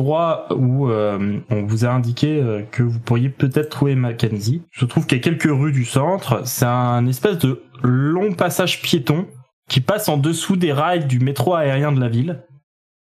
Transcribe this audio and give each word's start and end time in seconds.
Où 0.00 0.88
euh, 0.88 1.40
on 1.50 1.62
vous 1.64 1.84
a 1.84 1.88
indiqué 1.88 2.40
euh, 2.40 2.62
que 2.62 2.82
vous 2.82 2.98
pourriez 2.98 3.28
peut-être 3.28 3.68
trouver 3.68 3.94
Mackenzie. 3.94 4.62
Je 4.70 4.84
trouve 4.84 5.06
qu'il 5.06 5.18
y 5.18 5.20
a 5.20 5.24
quelques 5.24 5.50
rues 5.50 5.72
du 5.72 5.84
centre. 5.84 6.46
C'est 6.46 6.64
un 6.64 7.06
espèce 7.06 7.38
de 7.38 7.62
long 7.82 8.32
passage 8.32 8.82
piéton 8.82 9.26
qui 9.68 9.80
passe 9.80 10.08
en 10.08 10.16
dessous 10.16 10.56
des 10.56 10.72
rails 10.72 11.06
du 11.06 11.20
métro 11.20 11.54
aérien 11.54 11.92
de 11.92 12.00
la 12.00 12.08
ville. 12.08 12.42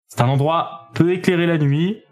C'est 0.08 0.22
un 0.22 0.28
endroit 0.28 0.90
peu 0.94 1.12
éclairé 1.12 1.46
la 1.46 1.58
nuit 1.58 2.02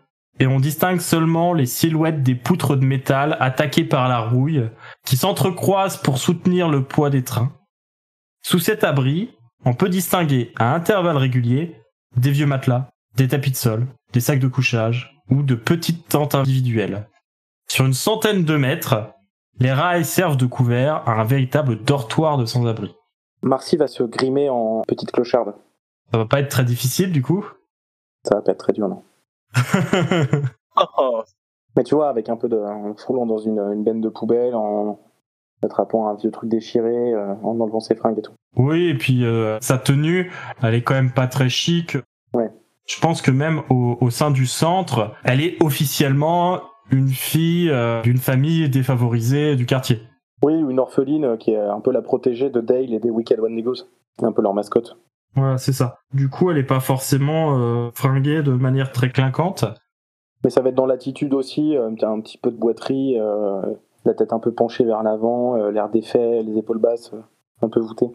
et 0.40 0.46
on 0.46 0.58
distingue 0.58 1.00
seulement 1.00 1.52
les 1.52 1.66
silhouettes 1.66 2.22
des 2.22 2.34
poutres 2.34 2.76
de 2.76 2.84
métal 2.84 3.36
attaquées 3.38 3.84
par 3.84 4.08
la 4.08 4.20
rouille 4.20 4.68
qui 5.04 5.16
s'entrecroisent 5.16 5.98
pour 5.98 6.18
soutenir 6.18 6.68
le 6.68 6.82
poids 6.82 7.10
des 7.10 7.22
trains. 7.22 7.52
Sous 8.42 8.58
cet 8.58 8.82
abri, 8.82 9.30
on 9.64 9.74
peut 9.74 9.88
distinguer 9.88 10.52
à 10.56 10.74
intervalles 10.74 11.16
réguliers 11.16 11.76
des 12.16 12.30
vieux 12.30 12.46
matelas, 12.46 12.90
des 13.16 13.28
tapis 13.28 13.50
de 13.50 13.56
sol, 13.56 13.86
des 14.12 14.20
sacs 14.20 14.38
de 14.38 14.48
couchage 14.48 15.20
ou 15.30 15.42
de 15.42 15.54
petites 15.54 16.08
tentes 16.08 16.34
individuelles. 16.34 17.08
Sur 17.68 17.86
une 17.86 17.94
centaine 17.94 18.44
de 18.44 18.56
mètres, 18.56 19.12
les 19.60 19.72
rails 19.72 20.04
servent 20.04 20.36
de 20.36 20.46
couvert 20.46 21.08
à 21.08 21.20
un 21.20 21.24
véritable 21.24 21.82
dortoir 21.82 22.38
de 22.38 22.46
sans-abri. 22.46 22.94
Marcy 23.42 23.76
va 23.76 23.86
se 23.86 24.02
grimer 24.02 24.48
en 24.48 24.82
petite 24.86 25.12
clocharde. 25.12 25.54
Ça 26.12 26.18
va 26.18 26.26
pas 26.26 26.40
être 26.40 26.50
très 26.50 26.64
difficile 26.64 27.12
du 27.12 27.22
coup? 27.22 27.46
Ça 28.24 28.36
va 28.36 28.42
pas 28.42 28.52
être 28.52 28.58
très 28.58 28.72
dur, 28.72 28.88
non. 28.88 29.02
Mais 31.76 31.84
tu 31.84 31.94
vois, 31.94 32.08
avec 32.08 32.28
un 32.28 32.36
peu 32.36 32.48
de. 32.48 32.58
en 32.58 32.94
foulant 32.96 33.26
dans 33.26 33.38
une, 33.38 33.58
une 33.58 33.82
benne 33.82 34.00
de 34.00 34.08
poubelle, 34.08 34.54
en 34.54 35.00
attrapant 35.62 36.08
un 36.08 36.14
vieux 36.14 36.30
truc 36.30 36.50
déchiré, 36.50 37.12
euh, 37.12 37.34
en 37.42 37.58
enlevant 37.60 37.80
ses 37.80 37.94
fringues 37.94 38.18
et 38.18 38.22
tout. 38.22 38.32
Oui, 38.56 38.88
et 38.88 38.94
puis 38.94 39.24
euh, 39.24 39.58
sa 39.60 39.78
tenue, 39.78 40.30
elle 40.62 40.74
est 40.74 40.82
quand 40.82 40.94
même 40.94 41.12
pas 41.12 41.26
très 41.26 41.48
chic. 41.48 41.96
Je 42.86 43.00
pense 43.00 43.22
que 43.22 43.30
même 43.30 43.62
au, 43.70 43.96
au 44.00 44.10
sein 44.10 44.30
du 44.30 44.46
centre, 44.46 45.12
elle 45.24 45.40
est 45.40 45.62
officiellement 45.62 46.60
une 46.90 47.08
fille 47.08 47.70
euh, 47.70 48.02
d'une 48.02 48.18
famille 48.18 48.68
défavorisée 48.68 49.56
du 49.56 49.66
quartier. 49.66 50.00
Oui, 50.42 50.54
ou 50.54 50.70
une 50.70 50.80
orpheline 50.80 51.24
euh, 51.24 51.36
qui 51.36 51.52
est 51.52 51.58
un 51.58 51.80
peu 51.80 51.92
la 51.92 52.02
protégée 52.02 52.50
de 52.50 52.60
Dale 52.60 52.92
et 52.92 52.98
des 52.98 53.10
Wicked 53.10 53.38
One 53.38 53.54
Negos. 53.54 53.86
Un 54.20 54.32
peu 54.32 54.42
leur 54.42 54.54
mascotte. 54.54 54.96
Voilà, 55.34 55.58
c'est 55.58 55.72
ça. 55.72 55.98
Du 56.12 56.28
coup, 56.28 56.50
elle 56.50 56.58
est 56.58 56.62
pas 56.62 56.80
forcément 56.80 57.58
euh, 57.58 57.90
fringuée 57.94 58.42
de 58.42 58.52
manière 58.52 58.92
très 58.92 59.10
clinquante. 59.10 59.64
Mais 60.44 60.50
ça 60.50 60.60
va 60.60 60.68
être 60.68 60.74
dans 60.74 60.86
l'attitude 60.86 61.34
aussi, 61.34 61.76
euh, 61.76 61.90
t'as 61.98 62.10
un 62.10 62.20
petit 62.20 62.36
peu 62.36 62.50
de 62.50 62.56
boiterie, 62.56 63.18
euh, 63.18 63.62
la 64.04 64.14
tête 64.14 64.32
un 64.32 64.40
peu 64.40 64.52
penchée 64.52 64.84
vers 64.84 65.02
l'avant, 65.02 65.54
l'air 65.70 65.88
défait, 65.88 66.42
les 66.42 66.58
épaules 66.58 66.80
basses, 66.80 67.12
un 67.62 67.68
peu 67.68 67.80
voûtées. 67.80 68.10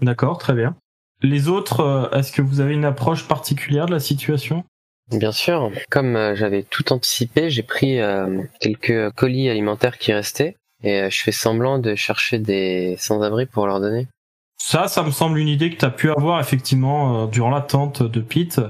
D'accord, 0.00 0.38
très 0.38 0.54
bien. 0.54 0.74
Les 1.22 1.48
autres, 1.48 1.80
euh, 1.80 2.10
est-ce 2.10 2.32
que 2.32 2.42
vous 2.42 2.60
avez 2.60 2.74
une 2.74 2.84
approche 2.84 3.28
particulière 3.28 3.86
de 3.86 3.92
la 3.92 4.00
situation? 4.00 4.64
Bien 5.10 5.30
sûr. 5.30 5.70
Comme 5.90 6.16
euh, 6.16 6.34
j'avais 6.34 6.64
tout 6.64 6.92
anticipé, 6.92 7.48
j'ai 7.48 7.62
pris 7.62 8.00
euh, 8.00 8.42
quelques 8.60 9.10
colis 9.12 9.48
alimentaires 9.48 9.98
qui 9.98 10.12
restaient 10.12 10.56
et 10.82 11.08
je 11.10 11.22
fais 11.22 11.32
semblant 11.32 11.78
de 11.78 11.94
chercher 11.94 12.38
des 12.38 12.96
sans-abri 12.98 13.46
pour 13.46 13.68
leur 13.68 13.80
donner. 13.80 14.08
Ça, 14.56 14.88
ça 14.88 15.04
me 15.04 15.12
semble 15.12 15.38
une 15.38 15.48
idée 15.48 15.70
que 15.70 15.76
tu 15.76 15.84
as 15.84 15.90
pu 15.90 16.10
avoir 16.10 16.40
effectivement 16.40 17.26
durant 17.26 17.50
l'attente 17.50 18.02
de 18.02 18.20
Pete. 18.20 18.60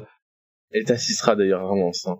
Elle 0.73 0.85
t'assistera 0.85 1.37
d'ailleurs 1.37 1.67
vraiment 1.67 1.93
ça. 1.93 2.17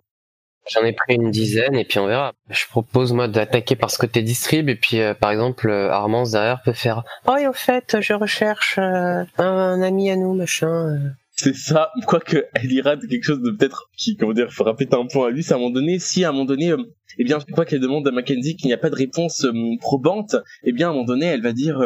J'en 0.71 0.83
ai 0.83 0.93
pris 0.93 1.15
une 1.15 1.31
dizaine 1.31 1.75
et 1.75 1.83
puis 1.83 1.99
on 1.99 2.07
verra. 2.07 2.33
Je 2.49 2.65
propose 2.67 3.11
moi 3.11 3.27
d'attaquer 3.27 3.75
par 3.75 3.91
ce 3.91 3.97
côté 3.97 4.21
distrib 4.21 4.69
et 4.69 4.75
puis 4.75 4.99
euh, 4.99 5.13
par 5.13 5.31
exemple 5.31 5.69
euh, 5.69 5.91
Armance 5.91 6.31
derrière 6.31 6.61
peut 6.63 6.73
faire 6.73 7.03
Oh 7.27 7.35
et 7.35 7.47
au 7.47 7.53
fait 7.53 7.97
je 7.99 8.13
recherche 8.13 8.77
euh, 8.77 9.23
un, 9.37 9.81
ami 9.81 10.09
à 10.09 10.15
nous 10.15 10.33
machin. 10.33 10.89
euh. 10.89 11.09
C'est 11.35 11.55
ça, 11.55 11.89
quoique 12.05 12.45
elle 12.53 12.71
ira 12.71 12.95
de 12.95 13.07
quelque 13.07 13.23
chose 13.23 13.41
de 13.41 13.49
peut-être 13.49 13.89
qui, 13.97 14.15
comment 14.15 14.33
dire, 14.33 14.53
fera 14.53 14.75
péter 14.75 14.95
un 14.95 15.07
point 15.07 15.27
à 15.27 15.29
lui, 15.31 15.41
c'est 15.41 15.53
à 15.53 15.55
un 15.55 15.59
moment 15.59 15.71
donné, 15.71 15.97
si 15.97 16.23
à 16.23 16.29
un 16.29 16.31
moment 16.31 16.45
donné, 16.45 16.71
eh 17.17 17.23
bien, 17.23 17.39
je 17.39 17.51
crois 17.51 17.65
qu'elle 17.65 17.79
demande 17.79 18.07
à 18.07 18.11
Mackenzie 18.11 18.55
qu'il 18.55 18.67
n'y 18.67 18.73
a 18.73 18.77
pas 18.77 18.91
de 18.91 18.95
réponse 18.95 19.47
probante, 19.81 20.35
eh 20.63 20.71
bien, 20.71 20.89
à 20.89 20.89
un 20.91 20.93
moment 20.93 21.05
donné, 21.05 21.25
elle 21.25 21.41
va 21.41 21.51
dire, 21.51 21.81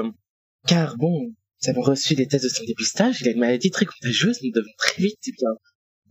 car 0.67 0.97
bon, 0.97 1.31
nous 1.63 1.69
avons 1.69 1.81
reçu 1.81 2.13
des 2.13 2.27
tests 2.27 2.43
de 2.43 2.49
son 2.49 2.65
dépistage, 2.65 3.21
il 3.21 3.29
a 3.29 3.31
une 3.31 3.39
maladie 3.39 3.71
très 3.71 3.85
contagieuse, 3.85 4.39
nous 4.43 4.51
devons 4.51 4.73
très 4.77 5.01
vite, 5.01 5.17
eh 5.25 5.31
bien, 5.31 5.49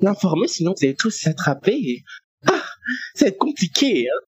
l'informer, 0.01 0.49
sinon 0.49 0.73
vous 0.77 0.87
allez 0.87 0.97
tous 0.97 1.11
s'attraper 1.11 1.75
et, 1.75 2.05
ça 3.15 3.25
va 3.25 3.29
être 3.29 3.39
compliqué, 3.39 4.09
hein. 4.09 4.27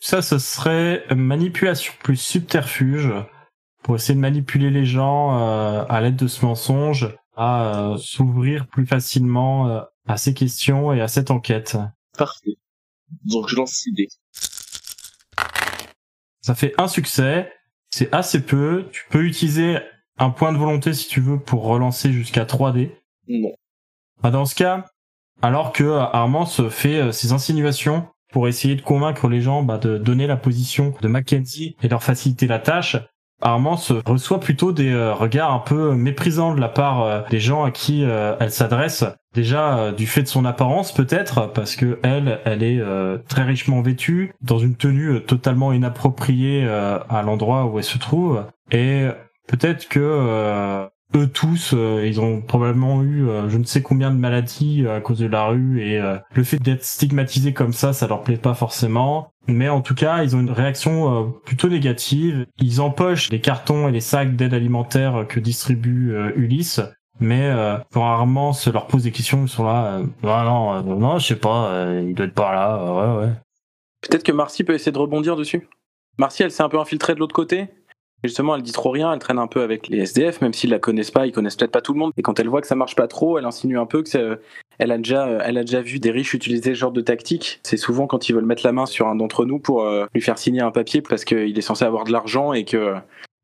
Ça, 0.00 0.22
ce 0.22 0.38
serait 0.38 1.04
manipulation 1.14 1.92
plus 2.02 2.16
subterfuge 2.16 3.12
pour 3.82 3.96
essayer 3.96 4.14
de 4.14 4.20
manipuler 4.20 4.70
les 4.70 4.86
gens 4.86 5.38
euh, 5.38 5.84
à 5.88 6.00
l'aide 6.00 6.16
de 6.16 6.28
ce 6.28 6.44
mensonge 6.44 7.16
à 7.36 7.92
euh, 7.92 7.96
s'ouvrir 7.96 8.66
plus 8.68 8.86
facilement 8.86 9.68
euh, 9.68 9.80
à 10.06 10.16
ces 10.16 10.34
questions 10.34 10.92
et 10.92 11.00
à 11.00 11.08
cette 11.08 11.30
enquête. 11.30 11.76
Parfait. 12.16 12.58
Donc, 13.24 13.48
je 13.48 13.56
lance 13.56 13.84
l'idée. 13.86 14.08
Ça 16.40 16.54
fait 16.54 16.74
un 16.78 16.88
succès, 16.88 17.52
c'est 17.90 18.12
assez 18.14 18.44
peu. 18.44 18.88
Tu 18.92 19.04
peux 19.10 19.24
utiliser 19.24 19.78
un 20.18 20.30
point 20.30 20.52
de 20.52 20.58
volonté 20.58 20.92
si 20.94 21.08
tu 21.08 21.20
veux 21.20 21.38
pour 21.38 21.64
relancer 21.64 22.12
jusqu'à 22.12 22.44
3D. 22.44 22.90
Non. 23.28 23.52
Bah, 24.22 24.30
dans 24.30 24.46
ce 24.46 24.54
cas, 24.54 24.84
alors 25.42 25.72
que 25.72 25.84
euh, 25.84 26.00
Armand 26.00 26.46
se 26.46 26.68
fait 26.68 27.00
euh, 27.00 27.12
ses 27.12 27.32
insinuations 27.32 28.06
pour 28.32 28.48
essayer 28.48 28.74
de 28.74 28.82
convaincre 28.82 29.28
les 29.28 29.40
gens 29.40 29.62
bah, 29.62 29.78
de 29.78 29.96
donner 29.96 30.26
la 30.26 30.36
position 30.36 30.94
de 31.00 31.08
Mackenzie 31.08 31.76
et 31.82 31.88
leur 31.88 32.02
faciliter 32.02 32.46
la 32.46 32.58
tâche, 32.58 32.96
Armand 33.40 33.76
se 33.76 33.94
reçoit 34.04 34.40
plutôt 34.40 34.72
des 34.72 34.92
euh, 34.92 35.14
regards 35.14 35.52
un 35.52 35.60
peu 35.60 35.94
méprisants 35.94 36.54
de 36.54 36.60
la 36.60 36.68
part 36.68 37.28
des 37.30 37.40
gens 37.40 37.64
à 37.64 37.70
qui 37.70 38.02
elle 38.02 38.50
s'adresse. 38.50 39.04
Déjà 39.34 39.92
du 39.92 40.06
fait 40.06 40.22
de 40.22 40.28
son 40.28 40.44
apparence 40.44 40.92
peut-être, 40.92 41.52
parce 41.52 41.76
que 41.76 42.00
elle, 42.02 42.40
elle 42.44 42.64
est 42.64 42.82
très 43.28 43.44
richement 43.44 43.80
vêtue, 43.80 44.32
dans 44.40 44.58
une 44.58 44.74
tenue 44.74 45.22
totalement 45.22 45.72
inappropriée 45.72 46.66
à 46.66 47.22
l'endroit 47.22 47.66
où 47.66 47.78
elle 47.78 47.84
se 47.84 47.98
trouve, 47.98 48.44
et 48.72 49.06
peut-être 49.46 49.86
que 49.86 50.88
eux 51.16 51.26
tous, 51.26 51.72
euh, 51.74 52.04
ils 52.06 52.20
ont 52.20 52.40
probablement 52.40 53.02
eu 53.02 53.28
euh, 53.28 53.48
je 53.48 53.56
ne 53.56 53.64
sais 53.64 53.82
combien 53.82 54.10
de 54.10 54.16
maladies 54.16 54.84
euh, 54.84 54.96
à 54.96 55.00
cause 55.00 55.18
de 55.18 55.26
la 55.26 55.46
rue 55.46 55.82
et 55.82 55.98
euh, 55.98 56.18
le 56.34 56.44
fait 56.44 56.58
d'être 56.58 56.84
stigmatisés 56.84 57.54
comme 57.54 57.72
ça, 57.72 57.92
ça 57.92 58.06
leur 58.06 58.22
plaît 58.22 58.36
pas 58.36 58.54
forcément. 58.54 59.32
Mais 59.46 59.70
en 59.70 59.80
tout 59.80 59.94
cas, 59.94 60.22
ils 60.22 60.36
ont 60.36 60.40
une 60.40 60.50
réaction 60.50 61.22
euh, 61.22 61.28
plutôt 61.46 61.68
négative. 61.68 62.46
Ils 62.60 62.80
empochent 62.80 63.30
les 63.30 63.40
cartons 63.40 63.88
et 63.88 63.92
les 63.92 64.02
sacs 64.02 64.36
d'aide 64.36 64.52
alimentaire 64.52 65.24
que 65.26 65.40
distribue 65.40 66.14
Ulysse. 66.36 66.80
Mais 67.20 67.50
rarement 67.94 68.52
se 68.52 68.70
leur 68.70 68.86
pose 68.86 69.02
des 69.02 69.10
questions, 69.10 69.48
sont 69.48 69.64
là. 69.64 70.02
Ah 70.22 70.44
non, 70.44 70.82
non, 70.82 71.18
je 71.18 71.26
sais 71.26 71.36
pas, 71.36 71.84
il 72.00 72.14
doit 72.14 72.26
être 72.26 72.34
pas 72.34 72.54
là. 72.54 72.92
ouais, 72.92 73.26
ouais. 73.26 73.32
Peut-être 74.02 74.22
que 74.22 74.30
Marcy 74.30 74.62
peut 74.62 74.74
essayer 74.74 74.92
de 74.92 74.98
rebondir 74.98 75.34
dessus. 75.34 75.68
Marcy, 76.18 76.42
elle 76.42 76.50
s'est 76.50 76.62
un 76.62 76.68
peu 76.68 76.78
infiltrée 76.78 77.14
de 77.14 77.20
l'autre 77.20 77.34
côté. 77.34 77.68
Justement, 78.24 78.56
elle 78.56 78.62
dit 78.62 78.72
trop 78.72 78.90
rien, 78.90 79.12
elle 79.12 79.18
traîne 79.20 79.38
un 79.38 79.46
peu 79.46 79.62
avec 79.62 79.88
les 79.88 79.98
SDF, 79.98 80.40
même 80.40 80.52
s'ils 80.52 80.70
la 80.70 80.78
connaissent 80.78 81.12
pas, 81.12 81.26
ils 81.26 81.32
connaissent 81.32 81.56
peut-être 81.56 81.70
pas 81.70 81.80
tout 81.80 81.92
le 81.92 82.00
monde. 82.00 82.12
Et 82.16 82.22
quand 82.22 82.40
elle 82.40 82.48
voit 82.48 82.60
que 82.60 82.66
ça 82.66 82.74
marche 82.74 82.96
pas 82.96 83.06
trop, 83.06 83.38
elle 83.38 83.44
insinue 83.44 83.78
un 83.78 83.86
peu 83.86 84.02
que 84.02 84.38
a 84.80 84.98
déjà, 84.98 85.28
elle 85.44 85.56
a 85.56 85.62
déjà 85.62 85.80
vu 85.80 86.00
des 86.00 86.10
riches 86.10 86.34
utiliser 86.34 86.74
ce 86.74 86.78
genre 86.78 86.92
de 86.92 87.00
tactique. 87.00 87.60
C'est 87.62 87.76
souvent 87.76 88.06
quand 88.06 88.28
ils 88.28 88.34
veulent 88.34 88.44
mettre 88.44 88.64
la 88.64 88.72
main 88.72 88.86
sur 88.86 89.06
un 89.06 89.14
d'entre 89.14 89.44
nous 89.44 89.60
pour 89.60 89.82
euh, 89.82 90.06
lui 90.14 90.20
faire 90.20 90.38
signer 90.38 90.62
un 90.62 90.72
papier 90.72 91.00
parce 91.00 91.24
qu'il 91.24 91.56
est 91.56 91.62
censé 91.62 91.84
avoir 91.84 92.04
de 92.04 92.12
l'argent 92.12 92.52
et 92.52 92.64
que 92.64 92.76
euh, 92.76 92.94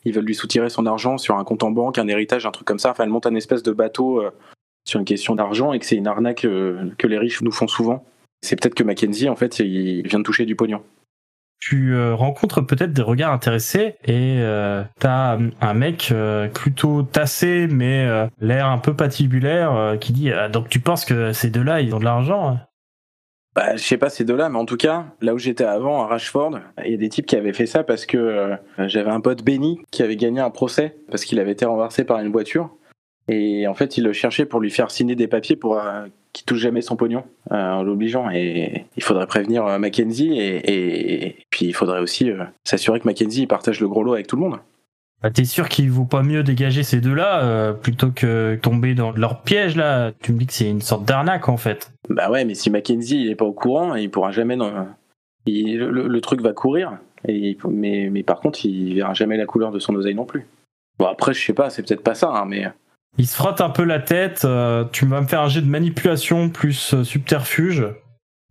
ils 0.04 0.12
veulent 0.12 0.24
lui 0.24 0.34
soutirer 0.34 0.68
son 0.68 0.86
argent 0.86 1.18
sur 1.18 1.36
un 1.36 1.44
compte 1.44 1.62
en 1.62 1.70
banque, 1.70 1.98
un 1.98 2.08
héritage, 2.08 2.46
un 2.46 2.50
truc 2.50 2.66
comme 2.66 2.78
ça. 2.78 2.90
Enfin, 2.90 3.04
elle 3.04 3.10
monte 3.10 3.26
un 3.26 3.34
espèce 3.34 3.62
de 3.62 3.72
bateau 3.72 4.20
euh, 4.20 4.30
sur 4.84 5.00
une 5.00 5.06
question 5.06 5.34
d'argent 5.34 5.72
et 5.72 5.78
que 5.78 5.86
c'est 5.86 5.96
une 5.96 6.06
arnaque 6.06 6.44
euh, 6.44 6.90
que 6.98 7.06
les 7.06 7.18
riches 7.18 7.42
nous 7.42 7.52
font 7.52 7.68
souvent. 7.68 8.04
C'est 8.42 8.60
peut-être 8.60 8.74
que 8.74 8.84
Mackenzie, 8.84 9.28
en 9.28 9.36
fait, 9.36 9.58
il 9.60 10.06
vient 10.06 10.18
de 10.18 10.24
toucher 10.24 10.44
du 10.44 10.54
pognon. 10.54 10.82
Tu 11.60 11.94
euh, 11.94 12.14
rencontres 12.14 12.60
peut-être 12.60 12.92
des 12.92 13.02
regards 13.02 13.32
intéressés 13.32 13.96
et 14.04 14.38
euh, 14.40 14.82
t'as 15.00 15.38
un 15.60 15.74
mec 15.74 16.10
euh, 16.12 16.48
plutôt 16.48 17.02
tassé 17.02 17.68
mais 17.70 18.04
euh, 18.06 18.26
l'air 18.40 18.66
un 18.66 18.78
peu 18.78 18.94
patibulaire 18.94 19.72
euh, 19.74 19.96
qui 19.96 20.12
dit 20.12 20.30
ah, 20.30 20.48
donc 20.48 20.68
tu 20.68 20.80
penses 20.80 21.04
que 21.04 21.32
ces 21.32 21.50
deux-là 21.50 21.80
ils 21.80 21.94
ont 21.94 21.98
de 22.00 22.04
l'argent 22.04 22.48
hein? 22.48 22.60
Bah, 23.54 23.76
je 23.76 23.84
sais 23.84 23.98
pas 23.98 24.10
ces 24.10 24.24
deux-là, 24.24 24.48
mais 24.48 24.58
en 24.58 24.64
tout 24.64 24.76
cas, 24.76 25.06
là 25.20 25.32
où 25.32 25.38
j'étais 25.38 25.62
avant, 25.62 26.02
à 26.02 26.08
Rashford, 26.08 26.58
il 26.84 26.90
y 26.90 26.94
a 26.94 26.96
des 26.96 27.08
types 27.08 27.24
qui 27.24 27.36
avaient 27.36 27.52
fait 27.52 27.66
ça 27.66 27.84
parce 27.84 28.04
que 28.04 28.16
euh, 28.16 28.56
j'avais 28.78 29.10
un 29.10 29.20
pote 29.20 29.44
Benny 29.44 29.80
qui 29.92 30.02
avait 30.02 30.16
gagné 30.16 30.40
un 30.40 30.50
procès 30.50 30.96
parce 31.08 31.24
qu'il 31.24 31.38
avait 31.38 31.52
été 31.52 31.64
renversé 31.64 32.02
par 32.02 32.18
une 32.18 32.32
voiture. 32.32 32.76
Et 33.28 33.68
en 33.68 33.74
fait, 33.74 33.96
il 33.96 34.02
le 34.02 34.12
cherchait 34.12 34.44
pour 34.44 34.60
lui 34.60 34.70
faire 34.70 34.90
signer 34.90 35.14
des 35.14 35.28
papiers 35.28 35.54
pour 35.54 35.78
qu'il 36.34 36.44
touche 36.44 36.58
jamais 36.58 36.82
son 36.82 36.96
pognon 36.96 37.24
euh, 37.52 37.54
en 37.72 37.82
l'obligeant. 37.82 38.28
Et 38.30 38.84
il 38.96 39.02
faudrait 39.02 39.26
prévenir 39.26 39.64
euh, 39.66 39.78
Mackenzie 39.78 40.38
et, 40.38 40.56
et- 40.56 41.26
et 41.28 41.36
puis 41.48 41.64
il 41.64 41.72
faudrait 41.74 42.00
aussi 42.00 42.30
euh, 42.30 42.44
s'assurer 42.64 43.00
que 43.00 43.06
Mackenzie 43.08 43.46
partage 43.46 43.80
le 43.80 43.88
gros 43.88 44.02
lot 44.02 44.12
avec 44.12 44.26
tout 44.26 44.36
le 44.36 44.42
monde. 44.42 44.58
bah, 45.22 45.30
T'es 45.30 45.44
sûr 45.44 45.68
qu'il 45.70 45.90
vaut 45.90 46.04
pas 46.04 46.22
mieux 46.22 46.42
dégager 46.42 46.82
ces 46.82 47.00
deux-là 47.00 47.72
plutôt 47.72 48.10
que 48.10 48.58
tomber 48.60 48.94
dans 48.94 49.12
leur 49.12 49.40
piège 49.42 49.76
là? 49.76 50.12
Tu 50.20 50.32
me 50.32 50.38
dis 50.38 50.46
que 50.46 50.52
c'est 50.52 50.68
une 50.68 50.82
sorte 50.82 51.06
d'arnaque 51.06 51.48
en 51.48 51.56
fait. 51.56 51.90
Bah 52.10 52.30
ouais, 52.30 52.44
mais 52.44 52.54
si 52.54 52.68
Mackenzie 52.68 53.22
il 53.22 53.30
est 53.30 53.34
pas 53.36 53.46
au 53.46 53.52
courant, 53.54 53.94
il 53.94 54.10
pourra 54.10 54.30
jamais. 54.32 54.58
il- 55.46 55.78
le, 55.78 56.08
le 56.08 56.20
truc 56.20 56.40
va 56.42 56.52
courir, 56.52 56.98
et 57.28 57.34
il- 57.34 57.58
mais, 57.68 58.08
mais 58.10 58.22
par 58.22 58.40
contre, 58.40 58.64
il 58.66 58.94
verra 58.94 59.14
jamais 59.14 59.36
la 59.36 59.46
couleur 59.46 59.70
de 59.70 59.78
son 59.78 59.94
oseille 59.94 60.14
non 60.14 60.26
plus. 60.26 60.46
Bon 60.98 61.06
après, 61.06 61.32
je 61.34 61.44
sais 61.44 61.52
pas, 61.54 61.70
c'est 61.70 61.82
peut-être 61.86 62.02
pas 62.02 62.14
ça, 62.14 62.30
hein, 62.30 62.44
mais 62.46 62.66
Il 63.18 63.26
se 63.28 63.36
frotte 63.36 63.60
un 63.60 63.70
peu 63.70 63.84
la 63.84 64.00
tête. 64.00 64.44
euh, 64.44 64.84
tu 64.92 65.06
vas 65.06 65.20
me 65.20 65.26
faire 65.26 65.40
un 65.40 65.48
jet 65.48 65.60
de 65.60 65.68
manipulation 65.68 66.50
plus 66.50 66.94
euh, 66.94 67.04
subterfuge. 67.04 67.86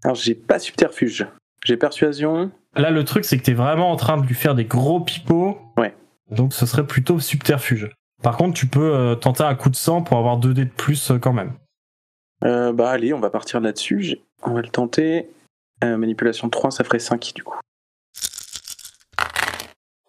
alors 0.03 0.15
j'ai 0.15 0.35
pas 0.35 0.59
subterfuge, 0.59 1.27
j'ai 1.65 1.77
persuasion. 1.77 2.51
Là, 2.75 2.89
le 2.89 3.03
truc, 3.03 3.25
c'est 3.25 3.37
que 3.37 3.43
t'es 3.43 3.53
vraiment 3.53 3.91
en 3.91 3.95
train 3.97 4.17
de 4.17 4.25
lui 4.25 4.33
faire 4.35 4.55
des 4.55 4.65
gros 4.65 4.99
pipeaux. 4.99 5.59
Ouais. 5.77 5.93
Donc, 6.31 6.53
ce 6.53 6.65
serait 6.65 6.87
plutôt 6.87 7.19
subterfuge. 7.19 7.89
Par 8.23 8.35
contre, 8.37 8.53
tu 8.57 8.65
peux 8.65 8.95
euh, 8.95 9.15
tenter 9.15 9.43
un 9.43 9.53
coup 9.53 9.69
de 9.69 9.75
sang 9.75 10.01
pour 10.01 10.17
avoir 10.17 10.37
2 10.37 10.53
dés 10.53 10.65
de 10.65 10.71
plus 10.71 11.11
quand 11.21 11.33
même. 11.33 11.53
Euh, 12.43 12.73
bah 12.73 12.89
allez, 12.89 13.13
on 13.13 13.19
va 13.19 13.29
partir 13.29 13.59
là-dessus. 13.59 14.17
On 14.43 14.53
va 14.53 14.61
le 14.61 14.69
tenter. 14.69 15.29
Manipulation 15.81 16.49
3, 16.49 16.71
ça 16.71 16.85
ferait 16.85 16.99
5 16.99 17.33
du 17.35 17.43
coup. 17.43 17.59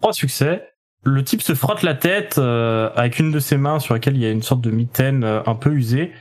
Trois 0.01 0.12
succès. 0.12 0.74
Le 1.05 1.23
type 1.23 1.43
se 1.43 1.55
frotte 1.55 1.83
la 1.83 1.95
tête 1.95 2.39
euh, 2.39 2.91
avec 2.97 3.19
une 3.19 3.31
de 3.31 3.39
ses 3.39 3.56
mains 3.56 3.79
sur 3.79 3.95
laquelle 3.95 4.17
il 4.17 4.23
y 4.23 4.27
a 4.27 4.31
une 4.31 4.43
sorte 4.43 4.62
de 4.62 4.71
mitaine 4.71 5.23
euh, 5.25 5.41
un 5.47 5.55
peu 5.55 5.71
usée. 5.73 6.12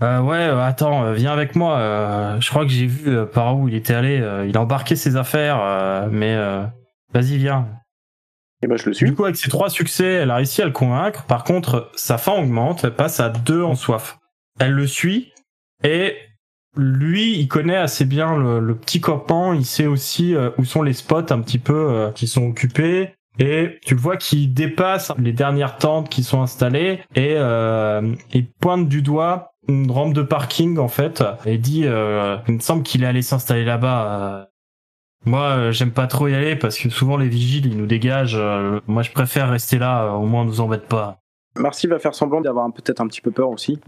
Euh, 0.00 0.20
ouais, 0.20 0.36
euh, 0.36 0.64
attends, 0.64 1.12
viens 1.12 1.32
avec 1.32 1.54
moi. 1.56 1.78
euh, 1.78 2.40
je 2.40 2.48
crois 2.48 2.64
que 2.64 2.70
j'ai 2.70 2.86
vu 2.86 3.10
euh, 3.10 3.26
par 3.26 3.56
où 3.56 3.68
il 3.68 3.74
était 3.74 3.94
allé. 3.94 4.20
euh, 4.20 4.46
il 4.46 4.56
a 4.56 4.60
embarqué 4.60 4.96
ses 4.96 5.16
affaires, 5.16 5.58
euh, 5.60 6.08
mais 6.10 6.34
euh, 6.34 6.64
vas-y, 7.12 7.36
viens. 7.36 7.68
Et 8.62 8.68
bah 8.68 8.76
je 8.76 8.86
le 8.86 8.92
suis. 8.94 9.06
Du 9.06 9.14
coup, 9.14 9.24
avec 9.24 9.36
ces 9.36 9.50
trois 9.50 9.70
succès, 9.70 10.04
elle 10.04 10.30
a 10.30 10.36
réussi 10.36 10.62
à 10.62 10.66
le 10.66 10.70
convaincre. 10.70 11.24
Par 11.24 11.42
contre, 11.42 11.90
sa 11.94 12.16
faim 12.16 12.34
augmente, 12.38 12.84
elle 12.84 12.94
passe 12.94 13.18
à 13.18 13.28
deux 13.28 13.62
en 13.62 13.74
soif. 13.74 14.18
Elle 14.60 14.72
le 14.72 14.86
suit 14.86 15.32
et 15.82 16.16
lui, 16.76 17.36
il 17.38 17.48
connaît 17.48 17.76
assez 17.76 18.04
bien 18.04 18.36
le, 18.36 18.60
le 18.60 18.74
petit 18.76 19.00
copain. 19.00 19.54
Il 19.54 19.66
sait 19.66 19.86
aussi 19.86 20.34
euh, 20.34 20.50
où 20.58 20.64
sont 20.64 20.82
les 20.82 20.92
spots 20.92 21.32
un 21.32 21.40
petit 21.40 21.58
peu 21.58 21.74
euh, 21.74 22.10
qui 22.12 22.28
sont 22.28 22.46
occupés. 22.46 23.14
Et 23.38 23.78
tu 23.84 23.94
le 23.94 24.00
vois 24.00 24.16
qu'il 24.16 24.52
dépasse 24.52 25.12
les 25.18 25.32
dernières 25.32 25.78
tentes 25.78 26.08
qui 26.08 26.22
sont 26.22 26.42
installées 26.42 27.00
et 27.14 27.34
euh, 27.36 28.14
il 28.32 28.46
pointe 28.46 28.88
du 28.88 29.02
doigt 29.02 29.54
une 29.68 29.90
rampe 29.90 30.12
de 30.12 30.22
parking 30.22 30.78
en 30.78 30.88
fait 30.88 31.22
et 31.46 31.56
dit 31.56 31.82
euh, 31.86 32.36
il 32.48 32.54
me 32.54 32.60
semble 32.60 32.82
qu'il 32.82 33.04
est 33.04 33.06
allé 33.06 33.22
s'installer 33.22 33.64
là-bas. 33.64 34.20
euh, 34.20 34.44
moi, 35.24 35.70
j'aime 35.70 35.92
pas 35.92 36.08
trop 36.08 36.26
y 36.26 36.34
aller 36.34 36.56
parce 36.56 36.76
que 36.76 36.90
souvent 36.90 37.16
les 37.16 37.28
vigiles 37.28 37.66
ils 37.66 37.76
nous 37.76 37.86
dégagent. 37.86 38.40
moi, 38.88 39.02
je 39.02 39.12
préfère 39.12 39.48
rester 39.50 39.78
là, 39.78 40.14
au 40.14 40.26
moins 40.26 40.42
on 40.42 40.46
nous 40.46 40.60
embête 40.60 40.88
pas. 40.88 41.20
Marcy 41.56 41.86
va 41.86 42.00
faire 42.00 42.14
semblant 42.14 42.40
d'avoir 42.40 42.70
peut-être 42.72 43.00
un 43.00 43.06
petit 43.06 43.20
peu 43.20 43.30
peur 43.30 43.50
aussi. 43.50 43.78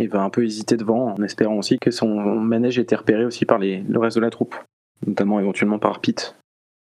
Il 0.00 0.08
va 0.08 0.22
un 0.22 0.30
peu 0.30 0.44
hésiter 0.44 0.76
devant 0.76 1.14
en 1.14 1.22
espérant 1.22 1.56
aussi 1.56 1.78
que 1.78 1.90
son 1.92 2.08
manège 2.40 2.78
ait 2.78 2.82
été 2.82 2.96
repéré 2.96 3.24
aussi 3.24 3.44
par 3.44 3.58
les, 3.58 3.84
le 3.88 3.98
reste 4.00 4.16
de 4.16 4.22
la 4.22 4.30
troupe. 4.30 4.56
Notamment 5.06 5.38
éventuellement 5.38 5.78
par 5.78 6.00
Pete. 6.00 6.36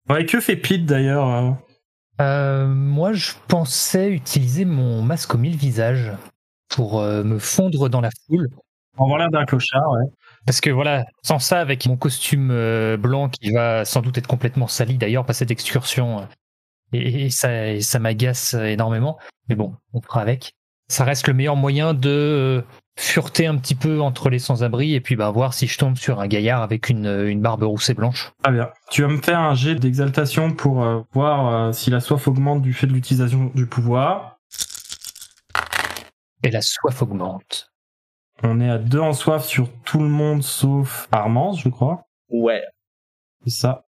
Ouais, 0.09 0.25
que 0.25 0.41
fait 0.41 0.57
Pete 0.57 0.85
d'ailleurs 0.85 1.55
euh 2.21 2.67
moi, 2.67 3.13
je 3.13 3.31
pensais 3.47 4.11
utiliser 4.11 4.65
mon 4.65 5.01
masque 5.01 5.33
au 5.35 5.37
mille 5.37 5.55
visages 5.55 6.11
pour 6.69 6.99
euh, 6.99 7.23
me 7.23 7.39
fondre 7.39 7.89
dans 7.89 8.01
la 8.01 8.09
foule. 8.25 8.49
On 8.97 9.09
va 9.09 9.17
l'air 9.17 9.29
d'un 9.29 9.45
clochard, 9.45 9.89
ouais. 9.91 10.05
Parce 10.45 10.61
que 10.61 10.69
voilà, 10.69 11.05
sans 11.23 11.39
ça, 11.39 11.59
avec 11.59 11.85
mon 11.87 11.97
costume 11.97 12.51
euh, 12.51 12.97
blanc 12.97 13.29
qui 13.29 13.51
va 13.51 13.85
sans 13.85 14.01
doute 14.01 14.17
être 14.17 14.27
complètement 14.27 14.67
sali 14.67 14.97
d'ailleurs 14.97 15.25
par 15.25 15.35
cette 15.35 15.51
excursion, 15.51 16.27
et, 16.91 17.25
et 17.25 17.29
ça, 17.29 17.69
et 17.69 17.81
ça 17.81 17.99
m'agace 17.99 18.53
énormément. 18.53 19.17
Mais 19.49 19.55
bon, 19.55 19.75
on 19.93 20.01
fera 20.01 20.21
avec. 20.21 20.53
Ça 20.89 21.05
reste 21.05 21.27
le 21.27 21.33
meilleur 21.33 21.55
moyen 21.55 21.93
de 21.93 22.63
fureter 22.95 23.47
un 23.47 23.57
petit 23.57 23.75
peu 23.75 24.01
entre 24.01 24.29
les 24.29 24.39
sans-abri 24.39 24.93
et 24.93 25.01
puis 25.01 25.15
bah, 25.15 25.31
voir 25.31 25.53
si 25.53 25.67
je 25.67 25.77
tombe 25.77 25.97
sur 25.97 26.19
un 26.19 26.27
gaillard 26.27 26.61
avec 26.61 26.89
une, 26.89 27.07
une 27.07 27.41
barbe 27.41 27.63
rousse 27.63 27.89
et 27.89 27.93
blanche. 27.93 28.31
Très 28.43 28.53
bien. 28.53 28.69
Tu 28.91 29.01
vas 29.01 29.07
me 29.07 29.21
faire 29.21 29.39
un 29.39 29.55
jet 29.55 29.75
d'exaltation 29.75 30.53
pour 30.53 30.83
euh, 30.83 31.01
voir 31.11 31.47
euh, 31.47 31.71
si 31.73 31.89
la 31.89 31.99
soif 31.99 32.27
augmente 32.27 32.61
du 32.61 32.73
fait 32.73 32.87
de 32.87 32.93
l'utilisation 32.93 33.51
du 33.55 33.65
pouvoir. 33.65 34.39
Et 36.43 36.51
la 36.51 36.61
soif 36.61 37.01
augmente. 37.01 37.71
On 38.43 38.59
est 38.59 38.69
à 38.69 38.77
deux 38.77 38.99
en 38.99 39.13
soif 39.13 39.45
sur 39.45 39.69
tout 39.83 39.99
le 39.99 40.09
monde 40.09 40.43
sauf 40.43 41.07
Armance, 41.11 41.61
je 41.61 41.69
crois. 41.69 42.05
Ouais. 42.29 42.61
C'est 43.45 43.51
ça. 43.51 43.85